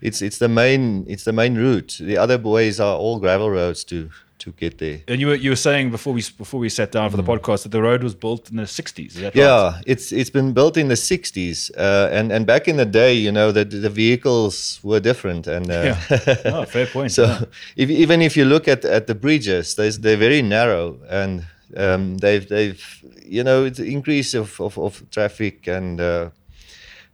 [0.01, 1.97] it's it's the main it's the main route.
[1.99, 4.99] The other ways are all gravel roads to to get there.
[5.07, 7.63] And you were you were saying before we before we sat down for the podcast
[7.63, 9.07] that the road was built in the 60s.
[9.07, 9.33] Is that right?
[9.33, 9.37] Mm.
[9.37, 13.13] Yeah, it's it's been built in the '60s, uh, and and back in the day,
[13.13, 16.35] you know, the the vehicles were different, and uh, Yeah.
[16.55, 17.11] Oh, fair point.
[17.11, 17.41] So yeah.
[17.75, 21.45] if, even if you look at, at the bridges, they're very narrow and
[21.77, 22.83] um, they've they've
[23.25, 26.29] you know it's increase of, of, of traffic and uh,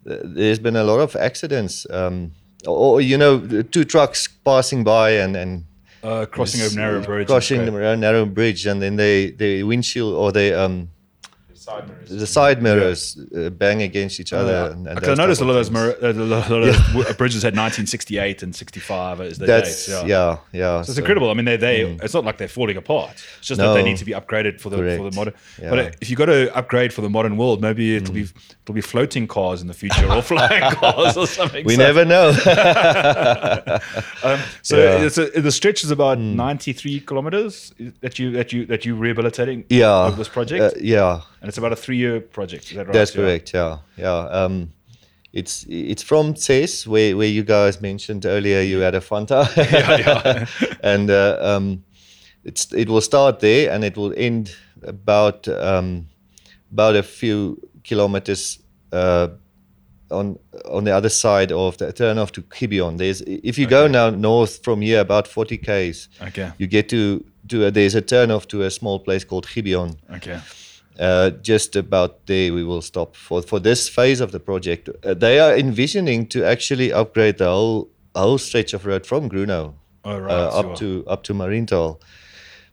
[0.03, 1.87] there's been a lot of accidents.
[1.89, 2.31] Um,
[2.67, 3.39] or, you know
[3.71, 5.63] two trucks passing by and and
[6.03, 7.27] Uh, crossing over narrow bridge.
[7.27, 10.89] crossing the narrow bridge and then they the windshield or they um
[11.61, 12.09] Side mirrors.
[12.09, 14.51] the side mirrors uh, bang against each other.
[14.51, 14.71] Yeah.
[14.71, 16.01] and, and Because I noticed a lot of of those, things.
[16.01, 19.45] mir- uh, a lot a lot of those bridges had 1968 and 65 as the
[19.45, 20.07] That's dates.
[20.07, 20.81] yeah, yeah.
[20.81, 21.29] So it's so- incredible.
[21.29, 23.11] I mean, they they it's not like they're falling apart.
[23.37, 25.33] It's just that they need to be upgraded for the for the modern.
[25.61, 25.69] Yeah.
[25.69, 28.21] But uh, if you've got to upgrade for the modern world, maybe it'll be
[28.63, 31.63] it'll be floating cars in the future or flying cars or something.
[31.65, 32.31] We So- never know.
[34.23, 35.05] Um, so Yeah.
[35.05, 39.65] It's a, the stretch is about 93 kilometers that you that you that you rehabilitating
[39.69, 40.07] yeah.
[40.07, 41.21] of this project, Uh, yeah.
[41.41, 42.65] And it's about a three year project.
[42.69, 42.93] Is that right?
[42.93, 43.53] That's correct.
[43.53, 44.27] Yeah, yeah.
[44.29, 44.71] Um,
[45.33, 49.97] it's it's from Tses where where you guys mentioned earlier you had a Fanta, Yeah,
[49.97, 50.45] yeah.
[50.83, 51.83] and uh, um,
[52.43, 56.07] it's it will start there and it will end about um,
[56.71, 58.59] about a few kilometers.
[58.93, 59.29] Uh,
[60.11, 63.87] on on the other side of the turn off to Gibeon, there's if you go
[63.87, 66.51] now north from here about 40 k's, Okay.
[66.57, 69.95] you get to to a, there's a turn off to a small place called Gibeon.
[70.15, 70.39] Okay.
[70.99, 74.89] Uh, just about there, we will stop for for this phase of the project.
[75.03, 79.73] Uh, they are envisioning to actually upgrade the whole whole stretch of road from Grünau
[80.03, 80.31] All right.
[80.31, 80.71] uh, sure.
[80.71, 82.01] up to up to Marienthal.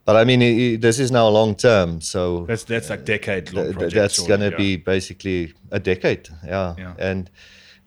[0.05, 3.77] But I mean, this is now long term, so that's that's like decade long th-
[3.77, 3.95] th- project.
[3.95, 4.57] that's going to yeah.
[4.57, 6.27] be basically a decade.
[6.45, 6.75] Yeah.
[6.77, 6.93] Yeah.
[6.97, 7.29] and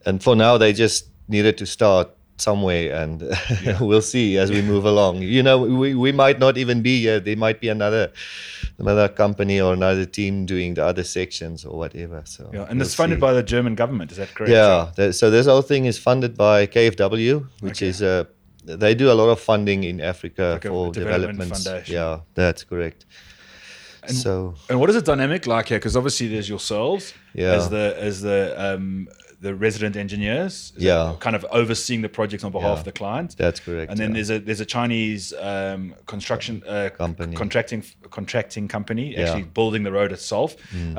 [0.06, 2.10] and for now they just needed to start
[2.42, 3.22] somewhere, and
[3.80, 5.22] we'll see as we move along.
[5.22, 7.20] You know, we, we might not even be here.
[7.20, 8.04] There might be another
[8.78, 12.22] another company or another team doing the other sections or whatever.
[12.24, 14.10] So Yeah, and it's funded by the German government.
[14.12, 14.50] Is that correct?
[14.52, 14.90] yeah.
[14.96, 17.88] th- so this whole thing is funded by KfW, which Okay.
[17.88, 18.26] is a
[18.64, 21.88] they do a lot of funding in Africa Like for development.
[21.88, 23.06] Yeah, that's correct.
[24.04, 25.78] And, so and what is the dynamic like here?
[25.78, 27.52] Because obviously there's yourselves Yeah.
[27.58, 29.08] as the as the um,
[29.42, 31.16] the resident engineers, Yeah.
[31.18, 32.78] kind of overseeing the projects on behalf Yeah.
[32.80, 33.28] of the client.
[33.36, 33.90] that's correct.
[33.90, 34.14] and then yeah.
[34.16, 37.34] there's a there's a Chinese um, construction uh, Company.
[37.42, 39.06] contracting contracting company.
[39.12, 39.18] Mm.
[39.20, 40.50] actually building the road itself.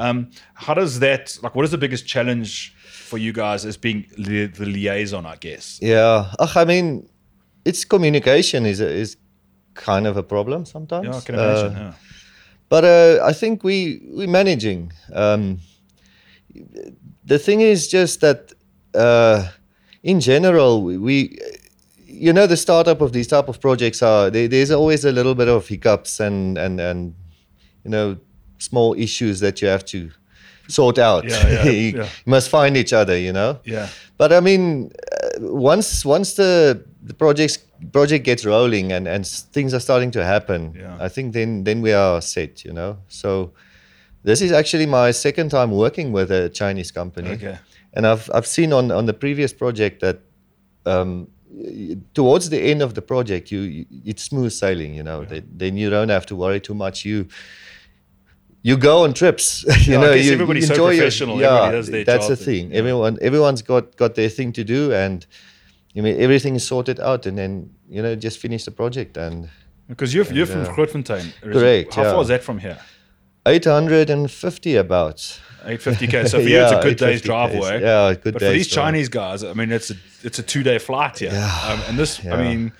[0.05, 0.17] Um,
[0.65, 1.53] how does that like?
[1.55, 2.75] What is the biggest challenge
[3.09, 5.25] for you guys as being li- the liaison?
[5.25, 5.79] I guess.
[5.81, 6.85] Yeah, Ach, I mean,
[7.65, 9.17] it's communication is is
[9.89, 11.05] kind of a problem sometimes.
[11.07, 11.75] Yeah, I can imagine.
[11.77, 11.93] Uh,
[12.69, 14.91] but uh, I think we we're managing.
[15.13, 15.59] Um,
[17.25, 18.53] the thing is just that
[18.95, 19.47] uh,
[20.03, 21.39] in general we, we
[22.07, 25.35] you know the startup of these type of projects are there, there's always a little
[25.35, 27.13] bit of hiccups and and and
[27.83, 28.17] you know
[28.59, 30.09] small issues that you have to
[30.67, 32.09] sort out Yeah, yeah, you yeah.
[32.25, 33.87] must find each other you know Yeah.
[34.17, 37.57] but I mean, uh, once once the the projects
[37.91, 41.05] project gets rolling and and things are starting to happen, Yeah.
[41.05, 42.63] I think then then we are set.
[42.63, 43.51] You know, so
[44.23, 47.57] this is actually my second time working with a Chinese company, Okay.
[47.93, 50.17] and I've I've seen on on the previous project that.
[50.85, 51.27] Um,
[52.15, 54.95] towards the end of the project, you, you it's smooth sailing.
[54.95, 57.05] You know, then, then you don't have to worry too much.
[57.05, 57.27] You
[58.61, 59.63] you go on trips.
[59.85, 62.41] you Yeah, know, you, everybody's you so enjoy professional, Your, yeah, everybody that's the and-
[62.41, 62.71] thing.
[62.71, 62.77] yeah.
[62.79, 65.25] Everyone, everyone's got got their thing to do, and
[65.97, 69.17] I mean everything is sorted out, and then you know just finish the project.
[69.17, 69.49] And
[69.87, 71.33] Because you're you're from uh, Grootfontein.
[71.41, 72.11] correct, How yeah.
[72.13, 72.77] far is that from here?
[73.45, 75.17] 850 about.
[75.65, 76.27] 850k.
[76.29, 77.81] So for you, it's a good day's 850 drive away.
[77.81, 78.85] Yeah, a good But for these drive.
[78.85, 81.31] Chinese guys, I mean, it's a it's a two day flight here.
[81.31, 82.35] Yeah, Um, and this, I yeah.
[82.35, 82.39] Mm.
[82.43, 82.71] mean,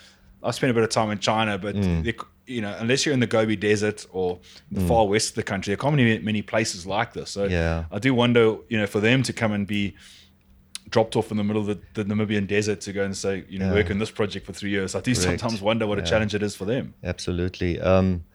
[0.43, 2.13] I spent a bit of time in China, but they,
[2.45, 4.39] you know, unless you're in the Gobi Desert or
[4.71, 7.29] the far west of the country, there can't be many, places like this.
[7.31, 7.51] So Mm.
[7.51, 7.85] Yeah.
[7.91, 9.95] I do wonder, you know, for them to come and be
[10.89, 13.57] dropped off in the middle of the, the Namibian desert to go and say, you
[13.59, 13.73] know, Yeah.
[13.75, 14.93] work on this project for three years.
[14.93, 15.39] I do Correct.
[15.39, 16.93] sometimes wonder what a challenge it is for them.
[17.03, 17.79] Absolutely.
[17.79, 18.25] Um,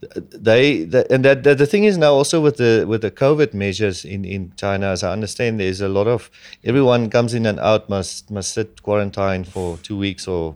[0.00, 3.52] they the, and that, that the thing is now also with the with the COVID
[3.54, 6.30] measures in in China, as I understand, there's a lot of
[6.64, 10.54] everyone comes in and out must must sit quarantine for two weeks or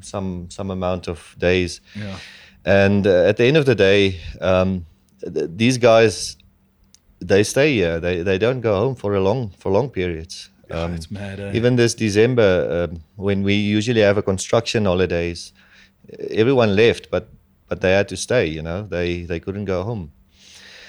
[0.00, 1.80] some some amount of days.
[1.94, 2.18] Yeah.
[2.64, 4.86] And uh, at the end of the day, um,
[5.20, 6.36] th- these guys
[7.20, 8.00] they stay here.
[8.00, 10.50] They they don't go home for a long for long periods.
[10.70, 11.52] Yeah, it's mad, eh?
[11.54, 15.52] Even this December, um, when we usually have a construction holidays,
[16.30, 17.28] everyone left, but
[17.68, 18.46] but they had to stay.
[18.46, 20.10] You know, they they couldn't go home.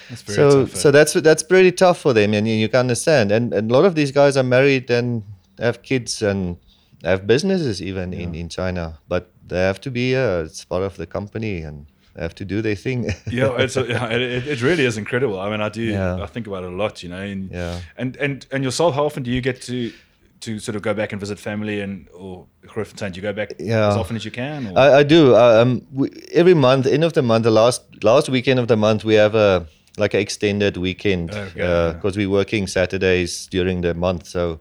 [0.10, 0.78] That's very So tough, eh?
[0.78, 3.32] so that's that's pretty tough for them, and you, you can understand.
[3.32, 5.24] And, and a lot of these guys are married and
[5.60, 6.58] have kids and
[7.04, 10.96] have businesses even in in China, but they have to be uh, it's part of
[10.98, 13.06] the company and they have to do their thing.
[13.32, 15.40] yeah, it's a, it, it really is incredible.
[15.40, 15.82] I mean, I do.
[15.82, 16.24] Yeah.
[16.24, 17.22] I think about it a lot, you know.
[17.22, 17.80] And, Yeah.
[17.98, 19.92] And and and yourself, how often do you get to
[20.42, 23.12] to sort of go back and visit family and or Grootfontein?
[23.14, 23.90] Do you go back Yeah.
[23.90, 24.78] as often as you can?
[24.78, 25.36] I, I do.
[25.36, 28.76] Uh, Um, we, every month, end of the month, the last last weekend of the
[28.78, 29.66] month, we have a
[29.98, 32.26] like an extended weekend Okay, because yeah.
[32.28, 34.26] we're working Saturdays during the month.
[34.28, 34.60] So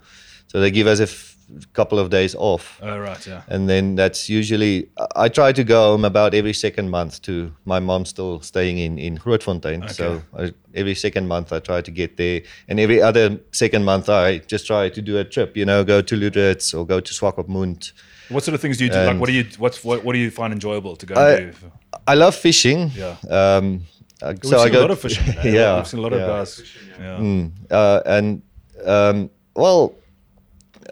[0.48, 1.36] so they give us a f-
[1.72, 2.78] couple of days off.
[2.82, 3.42] oh right, yeah.
[3.48, 7.80] And then that's usually I try to go home about every second month to my
[7.80, 9.90] mom still staying in in Grootfontein.
[9.90, 14.08] So I, every second month I try to get there, and every other second month
[14.08, 15.56] I just try to do a trip.
[15.56, 17.92] You know, go to Lüderitz or go to Swakopmund.
[18.28, 18.98] What sort of things do you do?
[18.98, 21.52] like, what do you what's what, what do you find enjoyable to go I- and
[21.52, 21.72] do?
[22.06, 22.90] I love fishing.
[22.94, 23.16] Yeah.
[23.30, 23.82] Um,
[24.20, 25.28] uh, so I go a lot of fishing.
[25.38, 25.50] eh?
[25.50, 25.76] yeah.
[25.76, 26.26] we've seen a lot of yeah.
[26.26, 26.62] guys.
[26.98, 27.18] Yeah.
[27.18, 28.42] Mm, uh, and
[28.84, 29.94] um, well,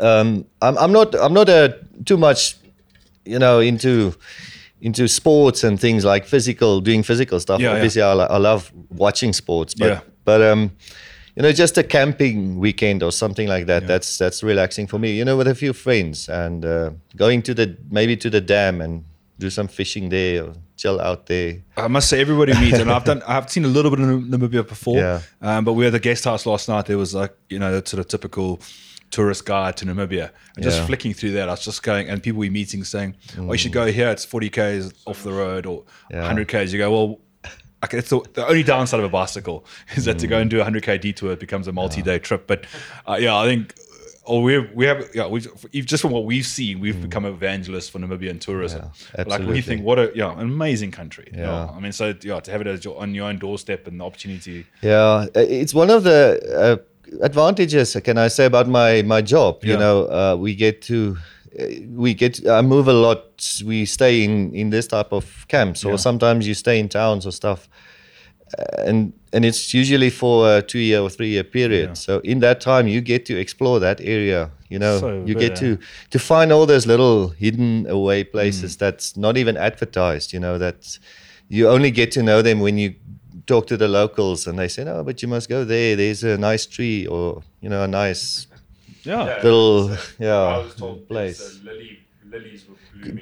[0.00, 1.70] um, I'm, I'm not I'm not uh,
[2.04, 2.56] too much,
[3.24, 4.14] you know, into
[4.80, 7.61] into sports and things like physical doing physical stuff.
[7.61, 7.74] Yeah, yeah.
[7.76, 10.00] Obviously, I, lo- I love watching sports, but Yeah.
[10.24, 10.70] but um,
[11.35, 13.82] you know, just a camping weekend or something like that.
[13.82, 13.88] Yeah.
[13.88, 15.12] That's that's relaxing for me.
[15.18, 18.80] You know, with a few friends and uh, going to the maybe to the dam
[18.80, 19.04] and
[19.38, 21.56] do some fishing there or chill out there.
[21.76, 23.22] I must say, everybody meets, and I've done.
[23.26, 24.96] I've seen a little bit of Namibia before.
[24.96, 25.20] Yeah.
[25.42, 26.87] Um, but we had at the guest house last night.
[26.87, 28.61] There was like you know that sort of typical
[29.10, 30.30] tourist guide to Namibia.
[30.56, 30.82] And just Yeah.
[30.84, 30.86] Mm.
[30.86, 33.72] flicking through that, I was just going, and people we meeting saying, "Oh, you should
[33.72, 34.10] go here.
[34.10, 36.26] It's forty k's off the road or Yeah.
[36.26, 37.20] hundred k's." You go, well.
[37.84, 39.64] Okay, it's the, the only downside of a bicycle
[39.96, 40.30] is that to Mm.
[40.30, 42.46] go and do a hundred k detour, it becomes a multi-day trip.
[42.46, 42.64] But
[43.07, 43.74] uh, yeah, I think,
[44.24, 45.40] or we we have yeah, we
[45.82, 48.80] just from what we've seen, we've become evangelists for Namibian tourism.
[48.80, 48.90] Mm.
[49.18, 51.28] Yeah, like we think, what a yeah, an amazing country.
[51.32, 51.42] Yeah.
[51.42, 51.70] Yeah.
[51.76, 54.04] I mean, so yeah, to have it as your, on your own doorstep and the
[54.04, 54.64] opportunity.
[54.82, 56.76] Yeah, uh, it's one of the uh,
[57.20, 59.62] advantages, can I say, about my my job.
[59.62, 59.72] Yeah.
[59.72, 61.16] You know, uh, we get to
[61.59, 63.22] uh, we get I move a lot.
[63.64, 65.96] We stay in in this type of camps, or Yeah.
[65.98, 67.68] sometimes you stay in towns or stuff,
[68.59, 71.88] uh, and and it's usually for a two year or three year period.
[71.88, 71.94] Yeah.
[71.94, 74.50] So in that time, you get to explore that area.
[74.68, 75.78] You know, So you get to
[76.11, 80.32] to find all those little hidden away places that's not even advertised.
[80.32, 80.98] You know, that
[81.48, 82.94] you only get to know them when you
[83.47, 85.97] talk to the locals, and they say, "No, but you must go there.
[85.97, 88.47] There's a nice tree, or you know, a nice
[89.05, 89.40] Yeah.
[89.42, 90.62] little yeah
[91.09, 91.61] place."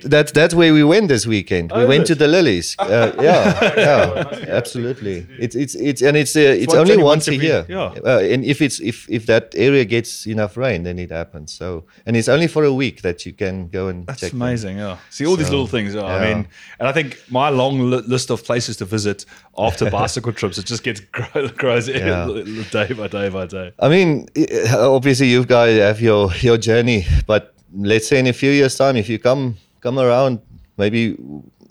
[0.05, 1.73] That's that's where we went this weekend.
[1.73, 2.77] we Oh, went is to the lilies.
[2.95, 5.27] Uh, yeah, yeah, absolutely.
[5.39, 7.67] It's it's it's and it's uh, it's once- only only once once a year.
[7.69, 7.95] yeah.
[8.05, 11.53] Uh, and if it's if if that area gets enough rain, then it happens.
[11.53, 14.31] So and it's only for a week that you can go and That's check.
[14.31, 14.43] them.
[14.43, 14.79] amazing.
[14.79, 14.97] Yeah.
[15.11, 15.95] See all these little things.
[15.95, 16.05] Yeah.
[16.05, 16.47] I mean,
[16.79, 19.25] and I think my long li- list of places to visit
[19.59, 22.27] after bicycle trips, it just gets grow, grows Yeah.
[22.71, 23.73] day by day by day.
[23.81, 24.29] I mean,
[24.73, 28.97] obviously you guys have your your journey, but let's say in a few years' time,
[28.97, 30.41] if you come come around,
[30.77, 31.17] maybe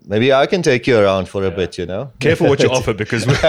[0.06, 1.78] maybe I can take you around for a bit.
[1.78, 2.12] You know.
[2.20, 3.40] Careful what you offer because we're,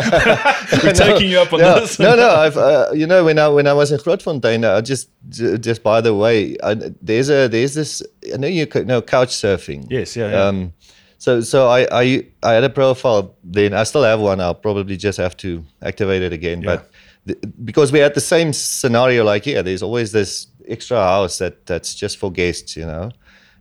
[0.83, 1.99] we're taking you up on no, this.
[1.99, 5.09] No, no, I've uh, you know when I when I was in Grootfontein, I just
[5.29, 8.03] just by the way, I, there's a there's this
[8.33, 9.87] I know you could know couch surfing.
[9.91, 10.45] Yes, yeah, yeah.
[10.45, 10.73] Um,
[11.19, 13.75] so so I, I I had a profile then.
[13.75, 14.41] I still have one.
[14.41, 16.63] I'll probably just have to activate it again.
[16.63, 16.77] Yeah.
[16.77, 16.91] But
[17.27, 21.67] th- because we had the same scenario like here, there's always this extra house that
[21.67, 23.11] that's just for guests, you know.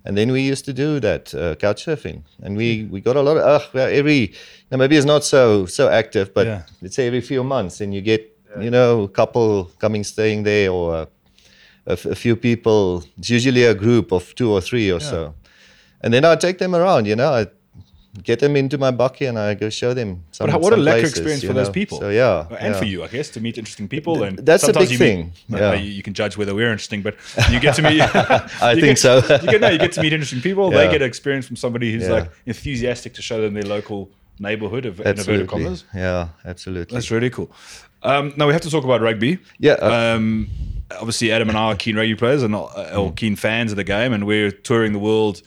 [0.05, 3.21] And then we used to do that uh, couch surfing, and we, we got a
[3.21, 4.33] lot of uh, well, every
[4.69, 6.61] now maybe it's not so so active, but Yeah.
[6.81, 8.21] let's say every few months, and you get
[8.61, 11.05] you know a couple coming staying there or uh,
[11.87, 13.03] a, f- a few people.
[13.17, 15.33] It's usually a group of two or three or so,
[16.01, 17.07] and then I take them around.
[17.07, 17.45] You know, I
[18.21, 20.23] get them into my bakkie and I go show them.
[20.31, 21.99] Some, But what a places, experience for those people.
[21.99, 22.79] So yeah, and yeah.
[22.79, 24.23] for you, I guess, to meet interesting people.
[24.23, 25.73] And that's sometimes big you thing, Meet, yeah.
[25.73, 27.15] you, can judge whether we're interesting, but
[27.49, 28.01] you get to meet.
[28.61, 29.15] I think get, so.
[29.41, 30.69] you get no, you get to meet interesting people.
[30.69, 30.91] They Yeah.
[30.91, 34.09] get experience from somebody who's like enthusiastic to show them their local
[34.39, 36.93] neighborhood of Absolutely, yeah, absolutely.
[36.93, 37.51] That's really cool.
[38.03, 39.39] Um, now we have to talk about rugby.
[39.59, 40.49] Yeah, uh, Um,
[40.91, 43.15] obviously, Adam and I are keen rugby players and uh, or Mm.
[43.15, 45.41] keen fans of the game, and we're touring the world,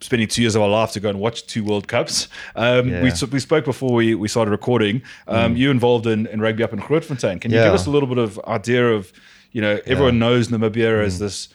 [0.00, 2.28] spending two years of our life to go and watch two World Cups.
[2.56, 3.00] Um, we, Yeah.
[3.02, 3.10] Mm.
[3.10, 5.02] s- we spoke before we, we started recording.
[5.28, 7.40] Um, You involved in, in rugby up in Grootfontein.
[7.40, 9.12] Can you give us a little bit of idea of,
[9.52, 11.04] you know, everyone knows Namibia Mm.
[11.04, 11.48] as this,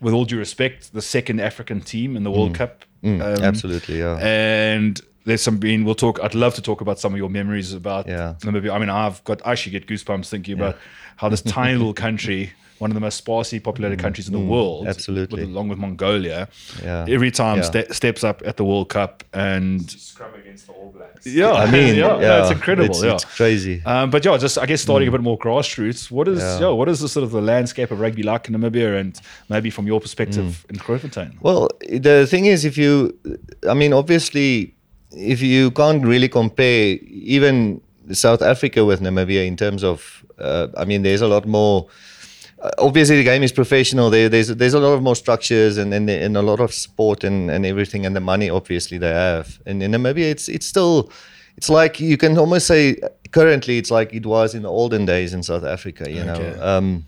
[0.00, 2.84] with all due respect, the second African team in the World Cup.
[3.04, 3.42] Um, Mm.
[3.42, 4.16] absolutely, yeah.
[4.20, 7.72] and there's some being we'll talk i'd love to talk about some of your memories
[7.72, 8.34] about Yeah.
[8.40, 10.76] namibia i mean i've got i actually get goosebumps thinking about
[11.16, 14.84] how this tiny little country one of the most sparsely populated countries in the world
[14.86, 14.90] Mm.
[14.90, 15.40] absolutely.
[15.42, 16.48] with, along with mongolia
[16.82, 17.06] Yeah.
[17.08, 17.70] every time Yeah.
[17.70, 21.26] ste- steps up at the world cup and Scrum against the All Blacks.
[21.26, 23.82] yeah I mean, yeah, yeah, no, it's incredible It's, yeah it's crazy.
[23.86, 26.10] um, but yeah, just I guess starting a bit more grassroots.
[26.10, 26.60] What is Yeah.
[26.60, 26.68] yeah.
[26.78, 29.18] what is the sort of the landscape of rugby like in Namibia, and
[29.48, 30.70] maybe from your perspective Mm.
[30.70, 31.30] in Grootfontein?
[31.40, 33.14] Well, the thing is, if you,
[33.68, 34.74] I mean, obviously,
[35.12, 36.98] if you can't really compare
[37.36, 37.80] even
[38.12, 41.86] South Africa with Namibia in terms of, uh, I mean, there's a lot more.
[42.78, 44.10] Obviously, the game is professional.
[44.10, 47.24] There, there's there's a lot of more structures and and, and a lot of support
[47.24, 49.58] and, and everything, and the money obviously they have.
[49.66, 51.10] And in Namibia, it's it's still,
[51.56, 52.96] it's like you can almost say
[53.30, 56.10] currently it's like it was in the olden days in South Africa.
[56.10, 56.56] You Okay.
[56.56, 56.66] know.
[56.66, 57.06] Um,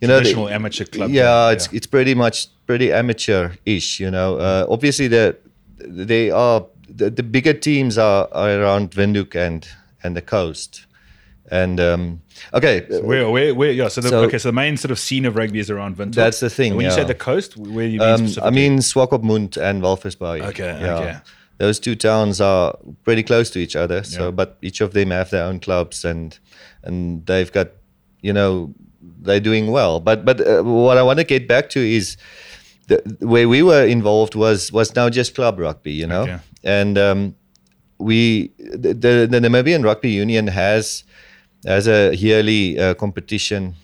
[0.00, 1.10] you know, the- amateur club.
[1.10, 4.00] yeah, it's it's pretty much pretty amateur-ish.
[4.00, 5.36] You know, uh, obviously the
[5.78, 9.66] they are the, the bigger teams are, are around Windhoek and
[10.02, 10.85] and the coast,
[11.50, 12.20] and um,
[12.54, 13.70] okay, Where, where, where?
[13.72, 13.88] Yeah.
[13.88, 14.38] So, the, So- okay.
[14.38, 16.14] So the main sort of scene of rugby is around Windhoek.
[16.14, 18.78] That's the thing, And when you say the coast, where you mean um, I mean
[18.78, 20.42] Swakopmund and Walvisbaai.
[20.48, 20.94] Okay, yeah.
[20.98, 21.16] okay.
[21.58, 24.02] Those two towns are pretty close to each other.
[24.04, 24.30] So, Yeah.
[24.30, 26.38] but each of them have their own clubs and
[26.82, 27.68] and they've got,
[28.20, 28.74] you know,
[29.22, 30.00] they're doing well.
[30.00, 32.16] But but uh, what I want to get back to is
[32.88, 36.38] the, where we were involved was was now just club rugby, you know, Okay.
[36.64, 37.34] and um,
[37.98, 38.92] we the
[39.30, 41.04] the Namibian Rugby Union has
[41.66, 43.74] has a yearly uh, competition,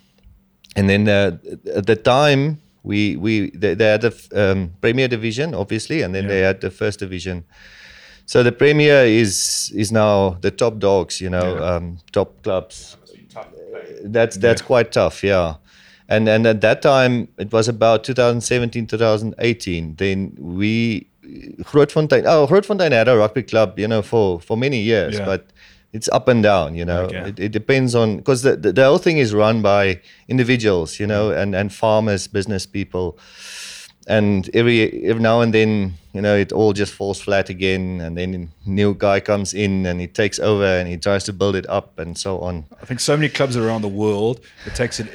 [0.76, 1.36] and then uh,
[1.74, 6.26] at the time we we they, they had the um, Premier Division obviously, and then
[6.28, 7.44] they had the First Division.
[8.26, 11.76] So the Premier is is now the top dogs, you know, Yeah.
[11.76, 12.96] um, top clubs.
[14.04, 15.54] That's that's quite tough, yeah.
[16.08, 19.96] And and at that time it was about 2017 2018.
[19.96, 21.06] Then we
[21.62, 22.24] Grootfontein.
[22.26, 25.24] Oh, Grootfontein had a rugby club, you know, for for many years, Yeah.
[25.26, 25.46] but
[25.92, 27.02] it's up and down, you know.
[27.02, 27.28] Okay.
[27.28, 31.06] It, it depends on because the, the the whole thing is run by individuals, you
[31.06, 31.40] know, mm.
[31.40, 33.18] and and farmers, business people,
[34.06, 38.16] and every every now and then, you know, it all just falls flat again, and
[38.18, 41.56] then a new guy comes in and he takes over and he tries to build
[41.56, 42.66] it up and so on.
[42.82, 45.08] I think so many clubs around the world, it takes an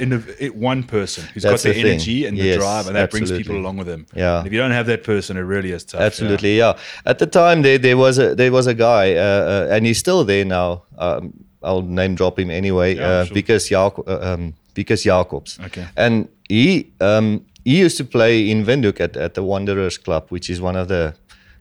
[0.56, 3.56] one person who's That's got the, the energy and the drive, and that brings people
[3.56, 4.08] along with them.
[4.16, 4.40] Yeah.
[4.40, 6.02] And if you don't have that person, it really is tough.
[6.02, 6.78] Absolutely, yeah.
[7.06, 10.00] At the time, there there was a there was a guy, uh, uh, and he's
[10.00, 10.84] still there now.
[10.98, 13.34] Um, I'll name drop him anyway, Yeah, uh, sure.
[13.34, 15.60] because Jaco- uh, um, because Jacobs.
[15.66, 15.86] Okay.
[15.98, 20.50] And he um, he used to play in Windhoek at, at the Wanderers Club, which
[20.50, 21.14] is one of the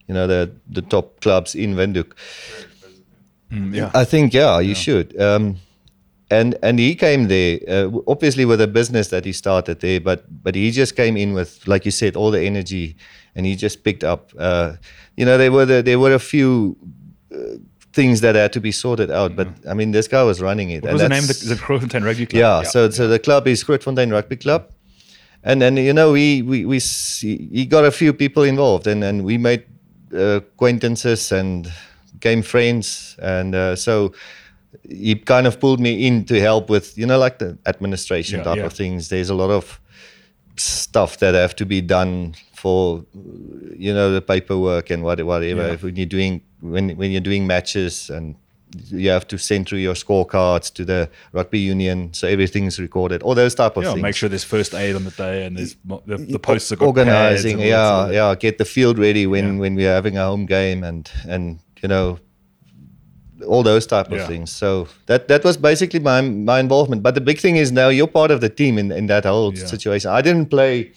[0.06, 2.12] you know the the top clubs in Windhoek.
[3.50, 3.90] yeah.
[3.92, 5.20] I think yeah, you should.
[5.20, 5.56] Um,
[6.30, 10.24] and and he came there uh, obviously with a business that he started there, but
[10.44, 12.96] but he just came in with like you said all the energy,
[13.34, 14.30] and he just picked up.
[14.38, 14.74] Uh,
[15.16, 16.76] you know, there were the, there were a few.
[17.34, 17.58] Uh,
[17.92, 20.82] things that had to be sorted out, but I mean, this guy was running it.
[20.82, 22.38] What was the name the, the Grootfontein Rugby Club?
[22.38, 24.70] yeah, so so the club is Grootfontein Rugby Club,
[25.46, 29.24] and then you know we we we he got a few people involved, and and
[29.24, 29.62] we made
[30.12, 31.72] uh, acquaintances and
[32.12, 34.12] became friends, and uh, so
[34.88, 38.44] he kind of pulled me in to help with you know like the administration Yeah,
[38.44, 38.66] type yeah.
[38.66, 39.08] of things.
[39.08, 39.80] There's a lot of
[40.56, 43.04] stuff that have to be done for
[43.76, 45.74] you know the paperwork and what- whatever Yeah.
[45.74, 48.34] if when you're doing when when you're doing matches and
[48.86, 53.34] you have to send through your scorecards to the rugby union so everything's recorded all
[53.34, 54.02] those type of Yeah, things.
[54.02, 57.58] make sure there's first aid on the day and there's the, the posts are organizing
[57.58, 59.60] pads and all that yeah yeah get the field ready when Yeah.
[59.60, 62.18] when we're having a home game and and you know
[63.46, 64.26] all those type of Yeah.
[64.26, 64.50] things.
[64.50, 67.02] So that that was basically my my involvement.
[67.02, 69.54] But the big thing is now you're part of the team in in that whole
[69.54, 70.10] situation.
[70.10, 70.92] I didn't play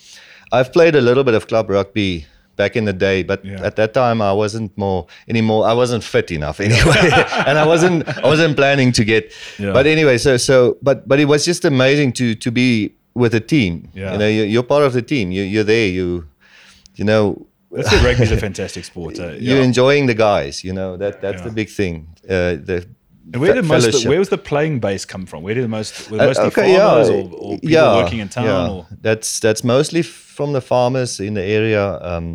[0.51, 2.25] i've played a little bit of club rugby
[2.61, 3.67] back in the day but Yeah.
[3.69, 5.01] at that time i wasn't more
[5.33, 7.03] anymore i wasn't fit enough anyway
[7.49, 9.23] and i wasn't i wasn't planning to get
[9.57, 9.73] Yeah.
[9.77, 10.57] but anyway so so
[10.87, 12.69] but but it was just amazing to to be
[13.21, 14.11] with a team Yeah.
[14.13, 16.07] you know you, you're part of the team you, you're there you
[16.99, 17.23] you know
[17.71, 18.01] That's it.
[18.07, 19.13] Rugby's a fantastic sport.
[19.19, 19.69] Uh, you're yeah.
[19.69, 21.95] enjoying the guys you know that that's the big thing
[22.35, 22.77] uh, the
[23.33, 23.85] And where did most?
[24.03, 25.39] The, where was the playing base come from?
[25.45, 26.09] Where did the most?
[26.09, 28.45] Were Uh, mostly okay, farmers yeah, or, or people working in town?
[28.49, 28.71] yeah.
[28.73, 30.01] Or That's that's mostly
[30.37, 31.83] from the farmers in the area.
[32.11, 32.25] Um,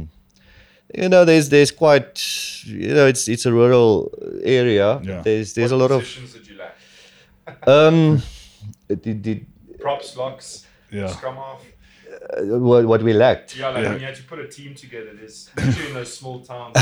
[0.97, 2.20] you know, there's there's quite
[2.66, 4.11] you know it's it's a rural
[4.42, 5.01] area.
[5.03, 5.22] Yeah.
[5.22, 6.76] There's there's a lot of positions did you lack?
[7.68, 8.22] um,
[8.88, 9.47] did, did,
[9.80, 11.09] Props, locks, Yeah.
[11.09, 11.61] scrum half.
[12.38, 13.57] uh, what what we lacked.
[13.57, 13.90] Yeah, like Yeah.
[13.90, 16.78] when you had to put a team together, there's especially in those small towns,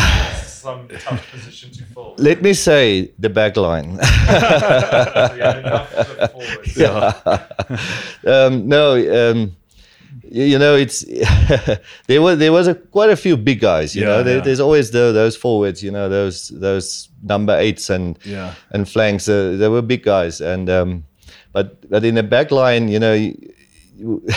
[0.46, 2.14] some tough position to fill.
[2.18, 3.98] Let me say the back line.
[3.98, 6.76] So you had enough of the forwards.
[8.26, 8.84] um, no,
[9.30, 9.56] um,
[10.33, 11.05] you, know, it's
[12.07, 13.95] there was there was a, quite a few big guys.
[13.95, 14.43] You Yeah, know, there, yeah.
[14.45, 15.83] there's always the, those forwards.
[15.83, 18.55] You know, those those number eights and Yeah.
[18.70, 19.28] and flanks.
[19.28, 21.05] Uh, they were big guys, and um,
[21.53, 23.37] but but in the back line, you know, you,
[23.97, 24.22] you,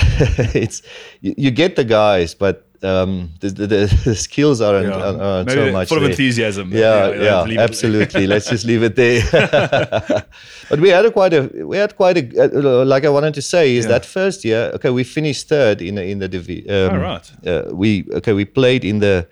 [0.54, 0.82] it's
[1.22, 3.66] you, you get the guys, but um, the, the,
[4.06, 4.96] the skills aren't, Yeah.
[5.06, 5.88] aren't, aren't so much.
[5.90, 6.72] full of enthusiasm.
[6.72, 8.28] Yeah, know, yeah, absolutely.
[8.34, 9.22] Let's just leave it there.
[10.70, 13.42] but we had a quite a we had quite a uh, like I wanted to
[13.42, 13.92] say is Yeah.
[13.92, 14.72] that first year.
[14.76, 17.32] Okay, we finished third in the in the divi- um, Oh, right.
[17.48, 19.28] Uh, we okay we played in the.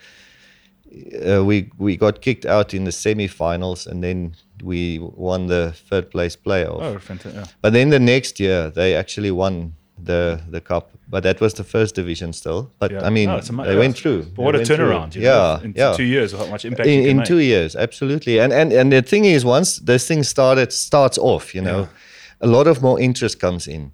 [1.28, 6.12] Uh, we we got kicked out in the semi-finals and then we won the third
[6.12, 6.82] place playoff.
[6.82, 7.34] Oh, fantastic.
[7.34, 7.46] Yeah.
[7.62, 9.74] But then the next year they actually won
[10.06, 10.90] the the cup.
[11.10, 12.70] But that was the first division still.
[12.80, 13.08] But Yeah.
[13.08, 14.22] I mean Oh, it's ama- they went through.
[14.36, 15.16] But what a turnaround.
[15.16, 17.28] Yeah, know, in yeah two years, how much impact you in, in make.
[17.28, 21.54] two years absolutely and and and the thing is once this thing started starts off
[21.56, 22.48] you know Yeah.
[22.48, 23.92] a lot of more interest comes in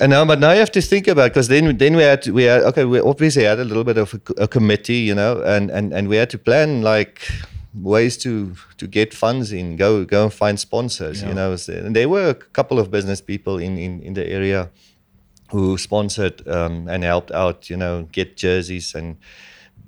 [0.00, 2.42] and now but now you have to think about because then then we had we
[2.50, 5.70] had okay we obviously had a little bit of a, a committee you know and
[5.70, 7.20] and and we had to plan like
[7.74, 11.28] ways to to get funds in go go and find sponsors Yeah.
[11.28, 14.70] you know and there were a couple of business people in in, in the area
[15.50, 19.16] who sponsored um, and helped out, you know, get jerseys and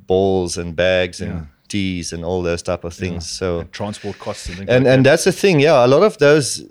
[0.06, 1.78] balls and bags and Yeah.
[1.78, 3.26] tees and all those type of things.
[3.38, 5.10] So And transport costs and things and like and that.
[5.10, 5.84] that's the thing, yeah.
[5.84, 6.62] A lot of those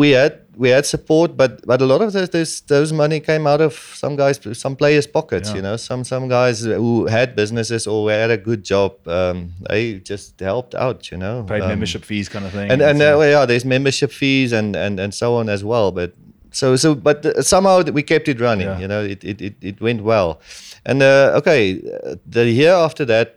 [0.00, 3.46] we had we had support, but but a lot of those those, those money came
[3.46, 5.48] out of some guys, some players' pockets.
[5.48, 5.56] Yeah.
[5.56, 10.00] You know, some some guys who had businesses or had a good job, um, they
[10.10, 11.10] just helped out.
[11.10, 12.70] You know, paid Um, membership fees kind of thing.
[12.72, 15.92] and and so- uh, yeah, there's membership fees and and and so on as well.
[15.92, 16.12] But
[16.52, 18.66] so so, but uh, somehow we kept it running.
[18.68, 18.80] Yeah.
[18.80, 20.40] You know, it, it it it went well.
[20.84, 23.36] And uh, okay, uh, the year after that.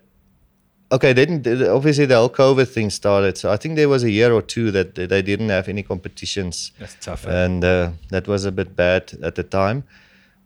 [0.94, 1.48] Okay, they didn't.
[1.78, 3.36] obviously the whole COVID thing started.
[3.38, 6.72] So I think there was a year or two that they didn't have any competitions,
[6.80, 7.26] that's tough.
[7.26, 7.46] eh?
[7.46, 9.84] and uh, that was a bit bad at the time.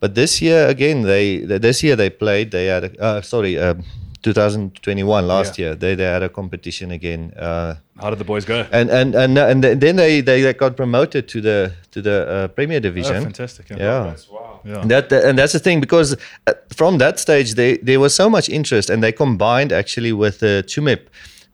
[0.00, 2.50] But this year again, they this year they played.
[2.50, 3.84] They had a, uh, sorry, um,
[4.22, 5.66] 2021 last Yeah.
[5.66, 5.74] year.
[5.76, 7.32] They they had a competition again.
[7.36, 8.66] Uh, How did the boys go?
[8.72, 12.78] and and and and then they they got promoted to the to the uh, Premier
[12.78, 13.22] Oh, Division.
[13.22, 13.70] fantastic.
[13.70, 13.78] Yeah.
[13.78, 14.14] yeah.
[14.30, 14.60] Wow.
[14.64, 14.80] Yeah.
[14.82, 16.16] And that and that's the thing because
[16.46, 20.42] uh, from that stage they there was so much interest and they combined actually with
[20.42, 21.00] uh, Tsumeb,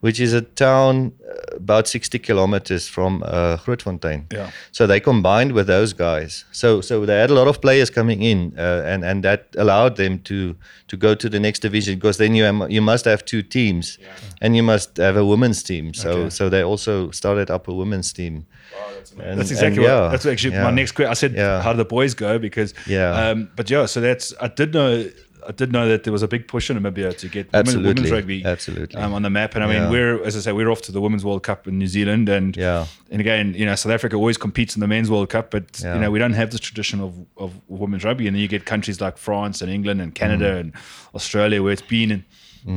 [0.01, 4.31] which is a town uh, about 60 kilometers from uh, Grootfontein.
[4.33, 4.51] Yeah.
[4.71, 6.45] So they combined with those guys.
[6.51, 9.95] So so they had a lot of players coming in, uh, and and that allowed
[9.95, 10.55] them to
[10.87, 13.97] to go to the next division because then you am, you must have two teams,
[14.41, 15.93] and you must have a women's team.
[15.93, 16.29] So Okay.
[16.29, 18.45] so they also started up a women's team.
[18.73, 19.11] Wow, that's.
[19.11, 20.11] And- That's exactly yeah, what.
[20.11, 20.63] That's actually yeah.
[20.63, 21.11] my next question.
[21.11, 21.61] I said, Yeah.
[21.63, 23.29] "How do the boys go?" Because, Yeah.
[23.31, 25.05] Um, but yeah, so that's I did know.
[25.47, 27.89] I did know that there was a big push in Namibia to get Absolutely.
[27.93, 28.99] women's rugby Absolutely.
[28.99, 29.55] um, on the map.
[29.55, 29.89] And I mean, Yeah.
[29.89, 32.55] we're as I say, we're off to the Women's World Cup in New Zealand, and
[32.57, 32.85] Yeah.
[33.11, 35.95] and again, you know, South Africa always competes in the Men's World Cup, but Yeah.
[35.95, 38.65] you know, we don't have this tradition of of women's rugby, and then you get
[38.65, 40.59] countries like France and England and Canada Mm.
[40.59, 40.73] and
[41.13, 42.23] Australia where it's been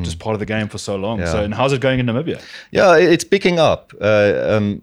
[0.02, 1.24] just part of the game for so long.
[1.26, 2.40] So, and how's it going in Namibia?
[2.70, 3.92] Yeah, it's picking up.
[4.00, 4.82] Uh, um,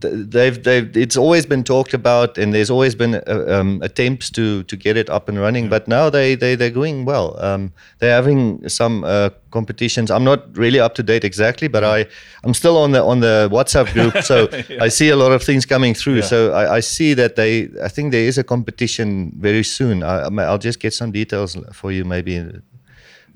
[0.00, 4.62] they've, they've, it's always been talked about, and there's always been uh, um, attempts to
[4.64, 5.68] to get it up and running.
[5.68, 7.36] But now they they they're going well.
[7.42, 10.10] Um, they're having some uh, competitions.
[10.10, 12.06] I'm not really up to date exactly, but I
[12.44, 14.48] I'm still on the on the WhatsApp group, so
[14.80, 16.16] I see a lot of things coming through.
[16.16, 16.32] Yeah.
[16.32, 17.68] So I, I see that they.
[17.82, 20.02] I think there is a competition very soon.
[20.02, 22.44] I, I'll just get some details for you maybe.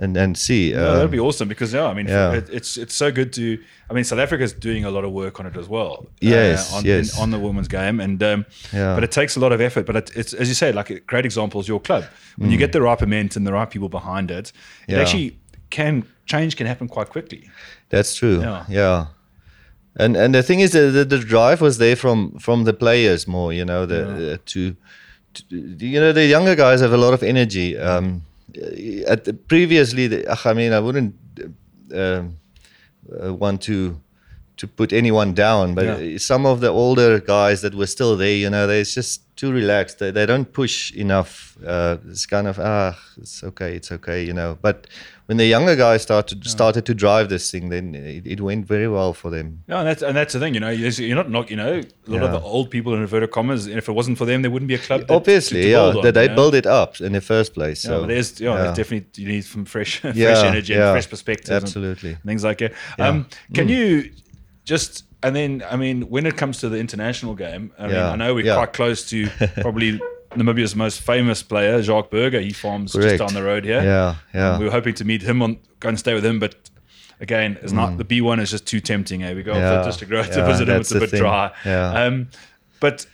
[0.02, 0.72] And, and see.
[0.72, 2.32] No, um, that'd be awesome because yeah, I mean, yeah.
[2.32, 3.58] it, it's it's so good to.
[3.90, 6.06] I mean, South Africa's doing a lot of work on it as well.
[6.20, 7.14] Yes, uh, on, yes.
[7.16, 8.94] in- on the women's game, and um, Yeah.
[8.94, 9.84] but it takes a lot of effort.
[9.84, 12.04] But it, it's as you say, like a great example is your club.
[12.38, 14.52] When you get the right momentum, and the right people behind it,
[14.88, 14.94] it Mm.
[14.94, 15.00] Yeah.
[15.02, 15.38] actually
[15.68, 17.50] can change can happen quite quickly.
[17.90, 18.40] That's true.
[18.40, 18.64] Yeah.
[18.68, 19.06] Yeah.
[19.96, 23.26] And and the thing is that the, the drive was there from from the players
[23.26, 24.00] more, you know, the
[24.34, 24.74] uh, to,
[25.34, 25.42] to
[25.86, 27.76] you know the younger guys have a lot of energy.
[27.76, 28.22] Um,
[29.06, 31.14] at the, previously, the, I mean, I wouldn't
[31.94, 32.22] uh,
[33.22, 34.00] uh, want to
[34.56, 36.18] to put anyone down, but Yeah.
[36.18, 39.98] some of the older guys that were still there, you know, they're just too relaxed.
[40.00, 41.56] They, they don't push enough.
[41.66, 44.58] Uh, it's kind of ah, it's okay, it's okay, you know.
[44.60, 44.86] But
[45.30, 48.88] when the younger guys started started to drive this thing, then it, it went very
[48.88, 49.62] well for them.
[49.68, 51.74] Yeah, and that's and that's the thing, you know, you're not not you know
[52.08, 53.68] a lot of the old people in inverted commas.
[53.68, 55.02] If it wasn't for them, there wouldn't be a club.
[55.06, 56.34] that- Obviously, to- to yeah, on, that they know?
[56.34, 57.84] build it up in the first place.
[57.84, 58.62] Yeah, So but there's yeah, yeah.
[58.62, 61.50] there's definitely you need some fresh fresh Yeah, energy and yeah, fresh perspectives.
[61.50, 62.16] and absolutely.
[62.26, 62.72] things like that.
[62.98, 63.08] Yeah.
[63.08, 63.76] Um, can Mm.
[63.76, 64.10] you
[64.64, 68.16] just and then I mean, when it comes to the international game, I mean, I
[68.16, 68.56] know we're yeah.
[68.56, 69.28] quite close to
[69.60, 70.00] probably
[70.30, 72.40] Namibia's most famous player, Jacques Burger.
[72.40, 73.82] He farms just down the road here.
[73.82, 74.58] Yeah, yeah.
[74.58, 76.54] we were hoping to meet him on go and stay with him, but.
[77.22, 79.22] Again, it's not the B one is just too tempting.
[79.22, 79.34] Eh?
[79.34, 79.82] We go up Mm.
[79.82, 80.80] To District Road to visit him.
[80.80, 81.20] It's a bit thing.
[81.20, 81.50] dry.
[81.66, 82.04] Yeah.
[82.04, 82.28] Um,
[82.80, 83.04] but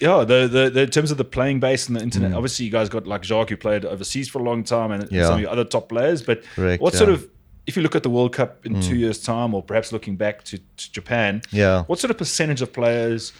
[0.00, 2.04] yeah, the, the the in terms of the playing base and the Mm.
[2.04, 5.06] internet, obviously you guys got like Jacques who played overseas for a long time, and
[5.12, 5.24] Yeah.
[5.26, 6.22] some of your other top players.
[6.22, 7.16] But Correct, what sort yeah.
[7.16, 7.18] Mm.
[7.18, 7.28] of
[7.66, 10.42] if you look at the World Cup in two years' time, or perhaps looking back
[10.44, 11.82] to, to Japan, Yeah.
[11.82, 13.34] what sort of percentage of players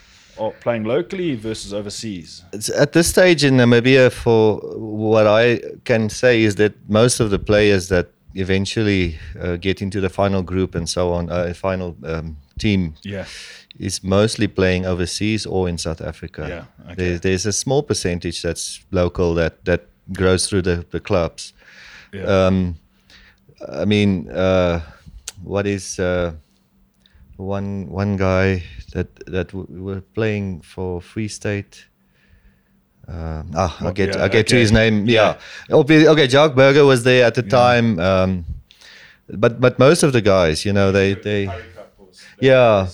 [0.61, 2.43] playing locally versus overseas?
[2.53, 7.31] It's at this stage in Namibia, for what I can say is that most of
[7.31, 11.97] the players that eventually uh, get into the final group and so on, uh, final
[12.05, 13.25] um, team, Yeah,
[13.79, 16.47] is mostly playing overseas or in South Africa.
[16.49, 16.95] Yeah, okay.
[16.97, 19.81] There, there's a small percentage that's local that that
[20.13, 21.53] grows through the, the clubs.
[22.13, 22.77] yeah, Um,
[23.83, 24.81] I mean, uh,
[25.45, 26.33] what is uh,
[27.41, 28.63] one one guy
[28.93, 31.87] that that w- were playing for Free State?
[33.09, 35.07] Um, ah, I Well, get yeah, I get to his name.
[35.09, 35.35] Yeah,
[35.71, 36.07] okay.
[36.07, 38.45] okay Jacques Burger was there at the time, um,
[39.29, 41.51] but but most of the guys, you know, they they
[42.41, 42.87] yeah,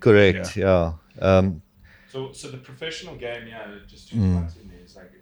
[0.00, 0.56] correct.
[0.56, 0.92] Yeah.
[1.20, 1.62] Um,
[2.08, 4.52] So, so the professional game, yeah, just to Mm.
[4.60, 5.12] in there, is like,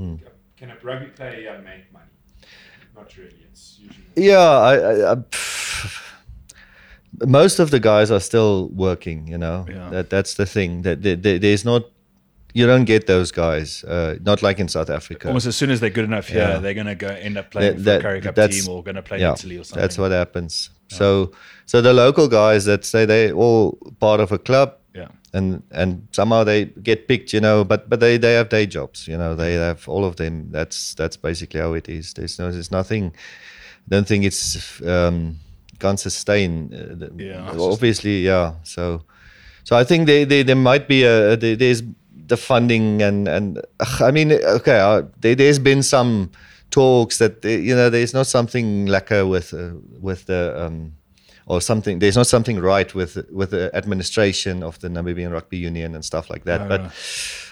[0.00, 0.16] uh,
[0.56, 2.10] can a rugby player make money?
[2.96, 3.44] Not really.
[3.48, 5.16] It's usually Yeah, I, I, I,
[7.26, 9.26] most of the guys are still working.
[9.28, 9.90] You know, Yeah.
[9.90, 10.82] that that's the thing.
[10.82, 11.82] That there, there- there's not,
[12.54, 13.84] you don't get those guys.
[13.84, 15.28] Uh, not like in South Africa.
[15.28, 16.58] almost as soon as they're good enough here, Yeah.
[16.58, 18.82] they're going to go end up playing That- for that- a Currie Cup team or
[18.82, 19.80] going to play yeah, Italy or something.
[19.82, 20.70] that's what happens.
[20.88, 21.30] So,
[21.66, 24.74] so the local guys that say they're all part of a club.
[24.94, 25.06] Yeah.
[25.32, 29.06] And and somehow they get picked, you know, but but they, they have day jobs,
[29.06, 29.36] you know.
[29.36, 30.48] They have all of them.
[30.50, 32.12] That's that's basically how it is.
[32.14, 33.12] There's no there's nothing.
[33.88, 35.36] Don't think it's um,
[35.80, 36.70] can't sustain.
[36.72, 38.52] Uh, the- Yeah, obviously, yeah.
[38.62, 39.02] So,
[39.64, 41.82] so I think they, they, there might be a there, there's
[42.30, 46.30] the funding and and ugh, I mean okay uh, there, there's been some
[46.70, 50.92] talks that uh, you know there's not something lekker with uh, with the um,
[51.46, 55.94] or something there's not something right with with the administration of the Namibian Rugby Union
[55.94, 56.90] and stuff like that No, but no.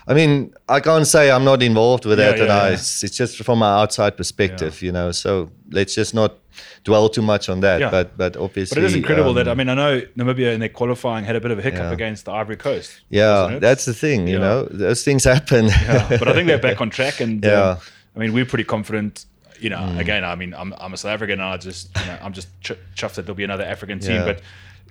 [0.07, 2.75] I mean I can't say I'm not involved with Yeah, that and yeah, I, yeah.
[2.75, 6.39] it's, just from my outside perspective you know so let's just not
[6.85, 7.91] dwell too much on that Yeah.
[7.91, 10.61] but but obviously But it is incredible that I um, mean I know Namibia in
[10.61, 11.93] their qualifying had a bit of a hiccup Yeah.
[11.93, 13.01] against the Ivory Coast.
[13.11, 14.27] Yeah, that's the thing.
[14.29, 14.39] You Yeah.
[14.47, 15.67] know, those things happen.
[15.67, 17.77] yeah, but I think they're back on track, and um, Yeah.
[18.17, 19.27] I mean we're pretty confident.
[19.61, 19.99] You know, Mm.
[19.99, 22.49] again, I mean I'm, I'm a South African, and I just you know, I'm just
[22.61, 24.25] ch- chuffed that there'll be another African team, Yeah.
[24.25, 24.41] but.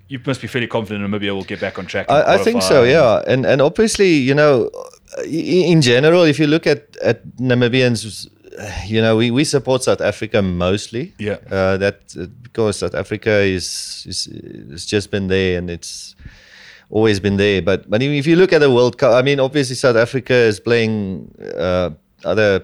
[0.10, 2.06] You must be fairly confident Namibia will get back on track.
[2.10, 2.84] I, I think so.
[2.84, 4.72] Yeah, and and obviously, you know,
[5.26, 8.26] in general, if you look at at Namibians,
[8.88, 11.14] you know, we, we support South Africa mostly.
[11.20, 11.40] Yeah.
[11.52, 14.28] Uh, that uh, because South Africa is is
[14.74, 16.16] it's just been there and it's
[16.90, 17.62] always been there.
[17.62, 20.62] But but if you look at the World Cup, I mean, obviously South Africa is
[20.62, 21.90] playing uh,
[22.24, 22.64] other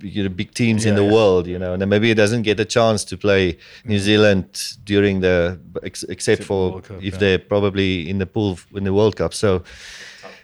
[0.00, 1.12] you know, big teams in the yeah.
[1.12, 1.74] world, you know.
[1.74, 6.80] And Namibia doesn't get a chance to play New Zealand during the ex, except for
[6.80, 7.18] Cup, if yeah.
[7.18, 9.34] they're probably in the pool in the World Cup.
[9.34, 9.62] So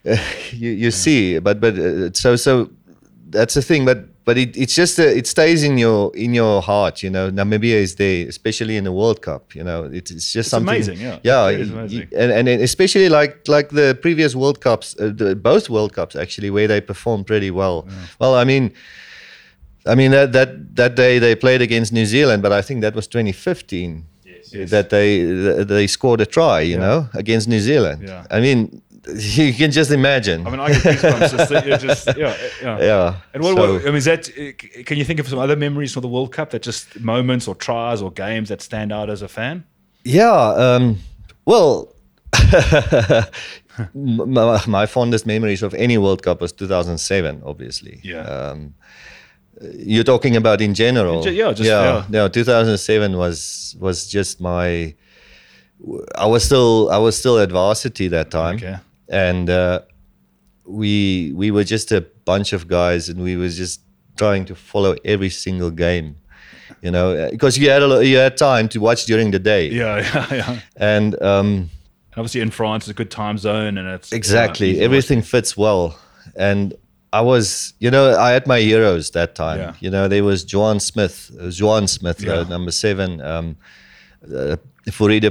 [0.06, 0.16] uh,
[0.50, 2.70] you you see, but but uh, so so
[3.28, 3.84] that's the thing.
[3.84, 7.02] But but it, it's just uh, it stays in your in your heart.
[7.02, 9.54] You know, Namibia is there, especially in the World Cup.
[9.54, 11.18] You know, it's, it's just something amazing, yeah.
[11.22, 12.08] yeah, It is y- y- amazing.
[12.16, 16.16] and, and and especially like like the previous World Cups, uh, the, both World Cups
[16.16, 17.86] actually, where they performed pretty well.
[18.18, 18.72] Well, I mean.
[19.86, 22.94] I mean that, that that day they played against New Zealand, but I think that
[22.94, 24.54] was 2015 Yes.
[24.54, 24.70] yes.
[24.70, 25.22] that they
[25.64, 26.78] they scored a try, you Yeah.
[26.86, 28.02] know, against New Zealand.
[28.08, 28.24] Yeah.
[28.30, 28.80] I mean,
[29.14, 30.46] you can just imagine.
[30.46, 31.30] I mean, I get goosebumps.
[31.36, 32.78] just, think- you're just, yeah, yeah.
[32.80, 33.14] yeah.
[33.34, 34.28] And what, so- what I mean, is that?
[34.28, 37.46] uh, Can you think of some other memories from the World Cup that just moments
[37.48, 39.64] or tries or games that stand out as a fan?
[40.04, 40.32] Yeah.
[40.64, 40.98] Um,
[41.44, 41.94] well,
[43.94, 48.00] my, my fondest memories of any World Cup was 2007, obviously.
[48.02, 48.20] Yeah.
[48.22, 48.74] Um,
[49.76, 51.26] you're talking about in general.
[51.26, 51.84] In yeah, just- yeah.
[51.96, 52.04] yeah.
[52.10, 54.94] No, 2007 was was just my.
[56.16, 58.76] I was still I was still at varsity that time, Okay.
[59.08, 59.80] and uh,
[60.64, 63.80] we we were just a bunch of guys, and we was just
[64.16, 66.16] trying to follow every single game.
[66.82, 69.68] You know, because you had a, lo- you had time to watch during the day,
[69.70, 70.58] Yeah, yeah, yeah.
[70.76, 71.70] and um,
[72.16, 75.56] obviously, in France, it's a good time zone, and it's exactly easy to everything fits
[75.56, 75.98] well.
[76.36, 76.74] And
[77.14, 79.58] I was, you know, I had my heroes that time.
[79.58, 79.74] Yeah.
[79.78, 82.42] You know, there was Juan Smith, uh, Juan Smith, uh, Yeah.
[82.48, 83.20] number seven.
[83.20, 83.56] Um,
[84.34, 84.56] uh,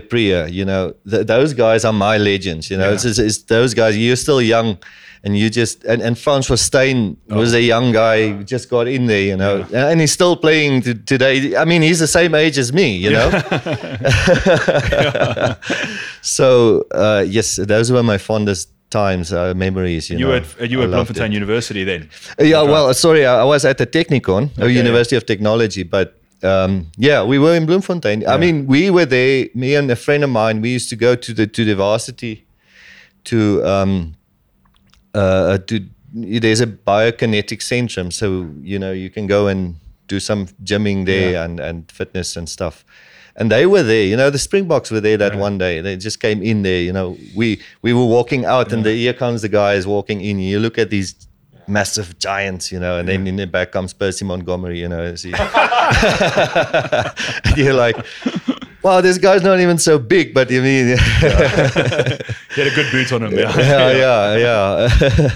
[0.10, 2.70] Priya, you know, th- those guys are my legends.
[2.72, 2.94] You know, Yeah.
[2.96, 3.98] it's, it's, it's those guys.
[3.98, 4.78] You're still young,
[5.26, 9.06] and you just and, and Francois Steyn was a young guy, who just got in
[9.08, 9.22] there.
[9.32, 11.56] You know, and he's still playing to, today.
[11.56, 12.96] I mean, he's the same age as me.
[12.98, 13.30] You know.
[16.22, 20.10] so uh, yes, those were my fondest times, uh, memories.
[20.10, 21.42] You, You know, were at, you were I at Bloemfontein it.
[21.42, 22.02] University then.
[22.40, 26.08] Uh, Yeah, well, sorry, I I was at the Technikon, Okay, University of Technology, but
[26.52, 26.72] um,
[27.10, 28.20] yeah, we were in Bloemfontein.
[28.28, 29.48] I mean, we were there.
[29.54, 32.36] Me and a friend of mine, we used to go to the to the varsity
[33.24, 33.38] to
[33.74, 34.14] um,
[35.14, 35.76] uh, to.
[36.16, 38.26] There's a biokinetic centrum, so
[38.62, 39.76] you know you can go and
[40.08, 41.46] do some gymming there Yeah.
[41.46, 42.86] and and fitness and stuff.
[43.36, 44.30] And they were there, you know.
[44.30, 45.82] The Springboks were there that one day.
[45.82, 47.18] They just came in there, you know.
[47.36, 50.38] We we were walking out, and the, here comes the guys walking in.
[50.40, 51.16] You look at these
[51.68, 55.04] massive giants, you know, and then in the back comes Percy Montgomery, you know.
[57.56, 57.98] you're like,
[58.84, 60.98] wow, this guy's not even so big, but you mean,
[62.54, 63.34] He had a good boot on him.
[63.34, 64.88] Yeah, yeah, yeah,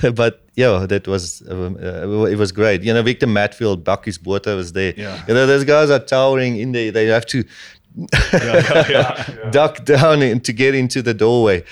[0.03, 0.09] yeah.
[0.15, 2.83] but yeah, that was um, uh, it was great.
[2.83, 4.93] You know, Victor Matfield, Bakkies Botha was there.
[4.95, 5.23] Yeah.
[5.27, 6.91] You know, those guys are towering in there.
[6.91, 7.43] They have to
[8.33, 9.49] yeah, yeah.
[9.51, 11.63] duck down in, to get into the doorway.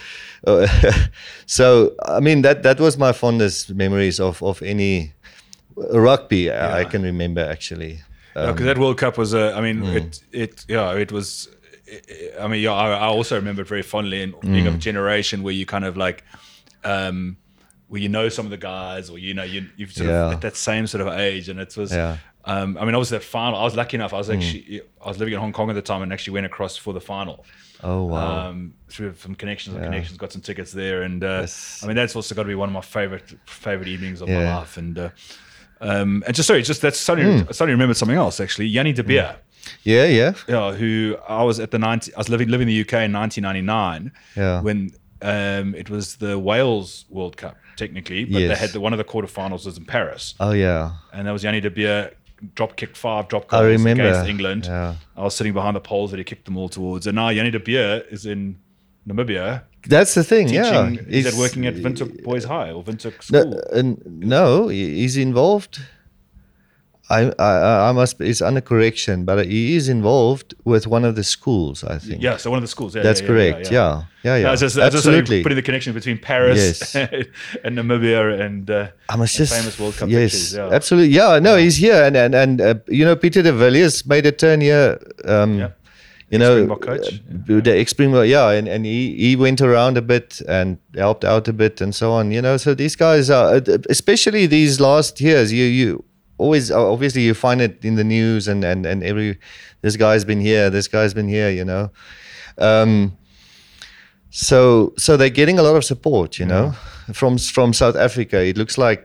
[0.47, 0.67] Uh,
[1.45, 5.13] so I mean that that was my fondest memories of of any
[5.75, 8.01] rugby I I can remember actually.
[8.35, 9.53] Um, because that World Cup was a.
[9.55, 9.97] I mean, Hmm.
[9.97, 11.47] it it yeah, it was.
[12.41, 14.67] I mean, yeah, I, I also remember it very fondly, and being Hmm.
[14.67, 16.23] of a generation where you kind of like,
[16.83, 17.37] um,
[17.87, 20.25] where you know some of the guys, or you know you you've sort Yeah.
[20.27, 21.91] of at that same sort of age, and it was.
[21.91, 22.17] Yeah.
[22.47, 23.59] Um, I mean, obviously that final.
[23.59, 24.13] I was lucky enough.
[24.13, 24.19] I Hmm.
[24.19, 26.77] was actually I was living in Hong Kong at the time, and actually went across
[26.77, 27.45] for the final.
[27.83, 28.47] oh wow.
[28.49, 29.89] Um, through some connections and Yeah.
[29.89, 31.81] connections, got some tickets there, and uh, Yes.
[31.83, 34.43] I mean that's also got to be one of my favorite favorite evenings of my
[34.57, 34.77] life.
[34.77, 35.09] And uh,
[35.81, 37.49] um, and just sorry, just that's suddenly Hmm.
[37.49, 38.69] I suddenly remembered something else actually.
[38.71, 39.35] Jannie De Beer,
[39.83, 40.33] yeah, yeah.
[40.47, 43.11] yeah, who I was at the 90, I was living living in the UK in
[43.11, 44.61] 1999 Yeah.
[44.61, 44.91] when
[45.21, 49.03] um, it was the Wales World Cup technically, but they had the, one of the
[49.03, 50.91] quarterfinals was in Paris, Oh yeah.
[51.11, 52.11] and that was Jannie De Beer
[52.55, 54.03] drop kicked five drop I goals remember.
[54.03, 54.65] against England.
[54.65, 54.95] Yeah.
[55.15, 57.51] I was sitting behind the poles that he kicked them all towards, and now Jannie
[57.51, 58.57] De Beer is in
[59.07, 60.47] Namibia That's the thing.
[60.47, 60.63] teaching.
[60.63, 60.89] yeah.
[61.07, 63.61] Is that working at Windhoek Boys High or No, School?
[63.71, 65.79] uh, no, he's involved.
[67.09, 68.19] I, I, I must.
[68.19, 71.83] It's under correction, but he is involved with one of the schools.
[71.83, 72.21] I think.
[72.23, 72.95] yeah, so one of the schools.
[72.95, 73.71] Yeah, that's yeah, correct.
[73.71, 74.43] Yeah, yeah, yeah.
[74.47, 75.43] No, just, Absolutely.
[75.43, 76.95] putting the connection between Paris Yes.
[77.63, 80.53] and Namibia and uh, I must and just famous World Cup yes, pictures.
[80.55, 80.69] Yeah.
[80.71, 81.13] absolutely.
[81.15, 84.31] Yeah, no, he's here, and and and uh, you know, Peter de Villiers made a
[84.31, 84.99] turn here.
[85.25, 85.69] Um, Yeah.
[86.31, 87.21] You know, coach.
[87.21, 91.23] uh, the ex Springbok, yeah, and, and he, he went around a bit and helped
[91.23, 92.31] out a bit and so on.
[92.31, 96.03] You know, so these guys are, uh, especially these last years, you you
[96.37, 99.37] always obviously you find it in the news and and and every
[99.81, 101.49] this guy's been here, this guy's been here.
[101.49, 101.91] You know,
[102.57, 103.17] um,
[104.29, 106.39] so so they're getting a lot of support.
[106.39, 106.73] You know,
[107.13, 108.43] from from South Africa.
[108.43, 109.01] It looks like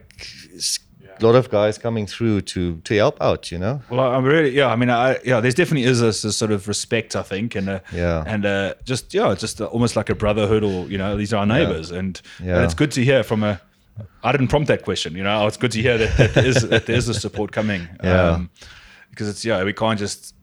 [1.20, 3.53] a lot of guys coming through to to help out.
[3.53, 3.83] You know.
[3.91, 4.68] Well, I'm really, yeah.
[4.68, 5.41] I mean, I, yeah.
[5.41, 8.24] There's definitely is this, this sort of respect, I think, and uh, Yeah.
[8.26, 11.47] and uh, just yeah, just almost like a brotherhood, or you know, these are our
[11.47, 12.57] neighbors, and Yeah.
[12.57, 13.61] and it's good to hear from a
[14.22, 15.14] I didn't prompt that question.
[15.16, 17.53] You know, it's good to hear that, that there is that there is the support
[17.53, 17.88] coming.
[18.05, 18.44] Yeah.
[19.11, 20.34] because it's yeah, we can't just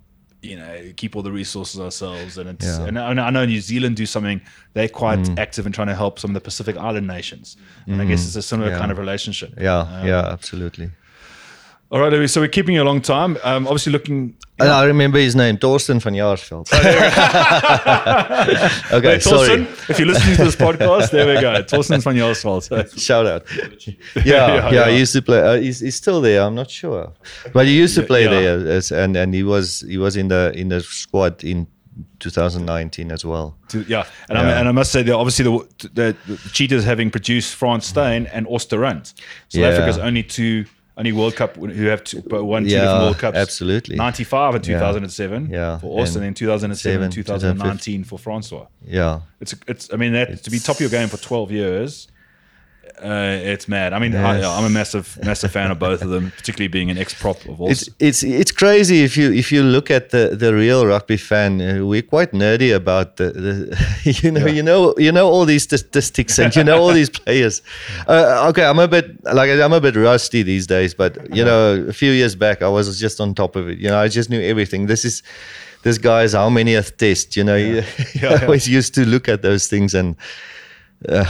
[0.43, 2.80] you know keep all the resources ourselves, and it's Yeah.
[2.80, 2.88] Mm.
[2.89, 4.39] and I know- I know New Zealand do something.
[4.74, 8.05] They're quite active in trying to help some of the Pacific Island nations, and I
[8.05, 8.74] guess it's a similar Mm.
[8.74, 8.80] Yeah.
[8.80, 9.53] kind of relationship.
[9.60, 10.91] Yeah, Um, yeah, absolutely.
[11.90, 12.28] All right, Louis.
[12.28, 13.38] So we're keeping you a long time.
[13.44, 14.36] Um, obviously looking.
[14.60, 16.68] And I remember his name, Torsten van Jaarsveld.
[18.92, 19.50] okay, Hey, sorry.
[19.50, 21.54] Torsten, if you're listening to this podcast, there we go.
[21.64, 22.64] Torsten van Jaarsveld.
[22.64, 23.46] So, Shout out.
[23.56, 24.90] Yeah, Yeah, yeah, yeah.
[24.90, 25.40] he used to play.
[25.40, 26.42] Uh, he's, he's still there.
[26.42, 27.14] I'm not sure,
[27.54, 28.30] but he used to play Yeah.
[28.32, 31.68] there, as, and and he was he was in the in the squad in
[32.20, 33.56] 2019 as well.
[33.88, 37.56] yeah, and, I, and I must say that obviously the, the, the Cheetahs having produced
[37.56, 39.08] Frans Steyn and Os du Randt.
[39.08, 39.16] South
[39.62, 39.68] Yeah.
[39.68, 40.66] Africa's only two,
[40.98, 43.38] only World Cup who have two, but won two Yeah, different World Cups.
[43.38, 43.95] absolutely.
[43.95, 48.66] 95 and 2007 Yeah, for Austin, and and 2007 and 7, 2019 for Francois.
[48.86, 49.93] Yeah, It's, it's.
[49.93, 52.08] I mean, that to be top of your game for 12 years.
[53.04, 53.93] Uh, it's mad.
[53.93, 54.45] I mean, I, Yes.
[54.45, 57.88] I'm a massive, massive fan of both of them, particularly being an ex-prop of it's
[58.00, 61.62] it's it's crazy if you if you look at the the real rugby fan.
[61.62, 65.64] Uh, we're quite nerdy about the, the you know you know you know all these
[65.64, 67.62] statistics and you know all these players.
[68.08, 71.86] Uh, okay, I'm a bit like I'm a bit rusty these days, but you know
[71.88, 73.78] a few years back I was just on top of it.
[73.78, 74.88] You know I just knew everything.
[74.88, 75.22] This is
[75.84, 77.36] this guy's how many a test.
[77.38, 77.84] You know you,
[78.16, 80.16] Yeah, I always used to look at those things and.
[81.08, 81.26] Uh,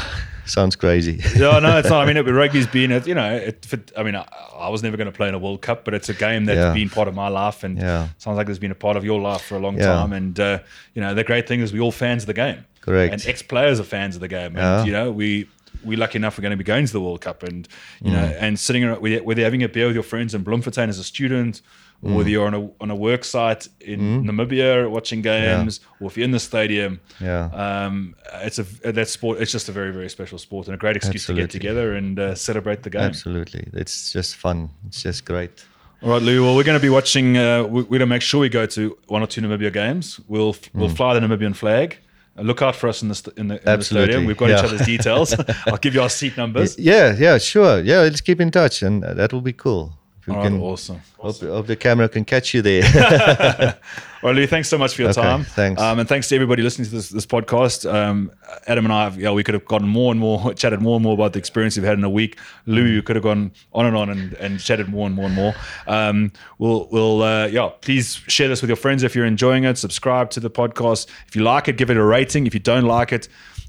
[0.48, 1.22] sounds crazy.
[1.38, 2.02] no, no, it's not.
[2.02, 4.26] I mean, it, rugby's been, you know, it, fit- I mean, I,
[4.58, 6.58] I was never going to play in a World Cup, but it's a game that's
[6.58, 6.74] Yeah.
[6.74, 8.08] been part of my life, and Yeah.
[8.18, 9.86] sounds like it's been a part of your life for a long Yeah.
[9.86, 10.14] time.
[10.14, 10.60] And uh,
[10.96, 13.14] you know, the great thing is we all fans of the game, Correct.
[13.14, 14.84] And ex-players are fans of the game, and Yeah.
[14.86, 15.48] you know, we
[15.84, 17.68] we're lucky enough we're going to be going to the World Cup, and
[18.02, 18.38] you know, Mm.
[18.42, 20.98] and sitting around, whether whether you're having a beer with your friends in Bloemfontein as
[21.00, 21.62] a student.
[22.04, 22.16] Or Mm.
[22.16, 26.26] whether you're on a on a work site in Namibia watching games, or if you're
[26.26, 27.50] in the stadium, Yeah.
[27.54, 29.42] um, it's a that sport.
[29.42, 32.20] It's just a very very special sport and a great excuse to get together and
[32.20, 33.02] uh, celebrate the game.
[33.02, 34.70] Absolutely, it's just fun.
[34.88, 35.66] It's just great.
[36.04, 36.44] All right, Lou.
[36.44, 37.36] Well, we're going to be watching.
[37.36, 40.20] Uh, we- we're going to make sure we go to one or two Namibia games.
[40.28, 41.98] We'll we'll fly the Namibian flag.
[42.38, 44.26] Uh, look out for us in the st- in the, in the stadium.
[44.26, 45.34] We've got each other's details.
[45.66, 46.78] I'll give you our seat numbers.
[46.78, 47.80] Yeah, yeah, sure.
[47.82, 49.98] Yeah, let's keep in touch, and uh, that will be cool.
[50.28, 51.00] We right, can- awesome.
[51.18, 52.84] Hope, hope the camera can catch you there.
[54.24, 54.48] Right, Lou.
[54.48, 55.44] Thanks so much for your Okay, time.
[55.44, 55.80] thanks.
[55.80, 57.90] Um, and thanks to everybody listening to this, this podcast.
[57.90, 58.32] Um,
[58.66, 61.04] Adam and I, have, yeah, we could have gotten more and more, chatted more and
[61.04, 62.40] more about the experience we've had in a week.
[62.66, 65.36] Lou, you could have gone on and on and, and chatted more and more and
[65.36, 65.54] more.
[65.86, 69.78] Um, we'll, we'll, uh, yeah, please share this with your friends if you're enjoying it.
[69.78, 71.08] Subscribe to the podcast.
[71.28, 72.48] If you like it, give it a rating.
[72.48, 73.28] If you don't like it,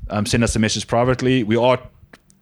[0.09, 1.42] um, send us a message privately.
[1.42, 1.78] We are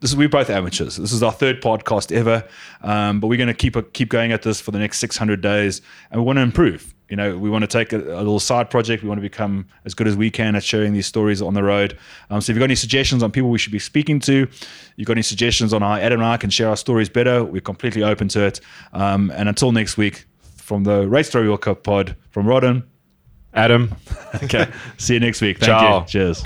[0.00, 0.96] this is we're both amateurs.
[0.96, 2.44] This is our third podcast ever,
[2.82, 5.80] um, but we're going to keep keep going at this for the next 600 days,
[6.10, 6.94] and we want to improve.
[7.08, 9.02] You know, we want to take a, a little side project.
[9.02, 11.62] We want to become as good as we can at sharing these stories on the
[11.62, 11.96] road.
[12.30, 14.48] Um, so, if you've got any suggestions on people we should be speaking to,
[14.96, 17.60] you've got any suggestions on how Adam and I can share our stories better, we're
[17.60, 18.60] completely open to it.
[18.92, 20.26] Um, and until next week,
[20.56, 22.82] from the Race to Rugby World Cup pod, from Rodden,
[23.54, 23.94] Adam.
[24.44, 24.68] okay,
[24.98, 25.58] see you next week.
[25.58, 26.00] Thank Ciao.
[26.00, 26.06] you.
[26.06, 26.42] Cheers.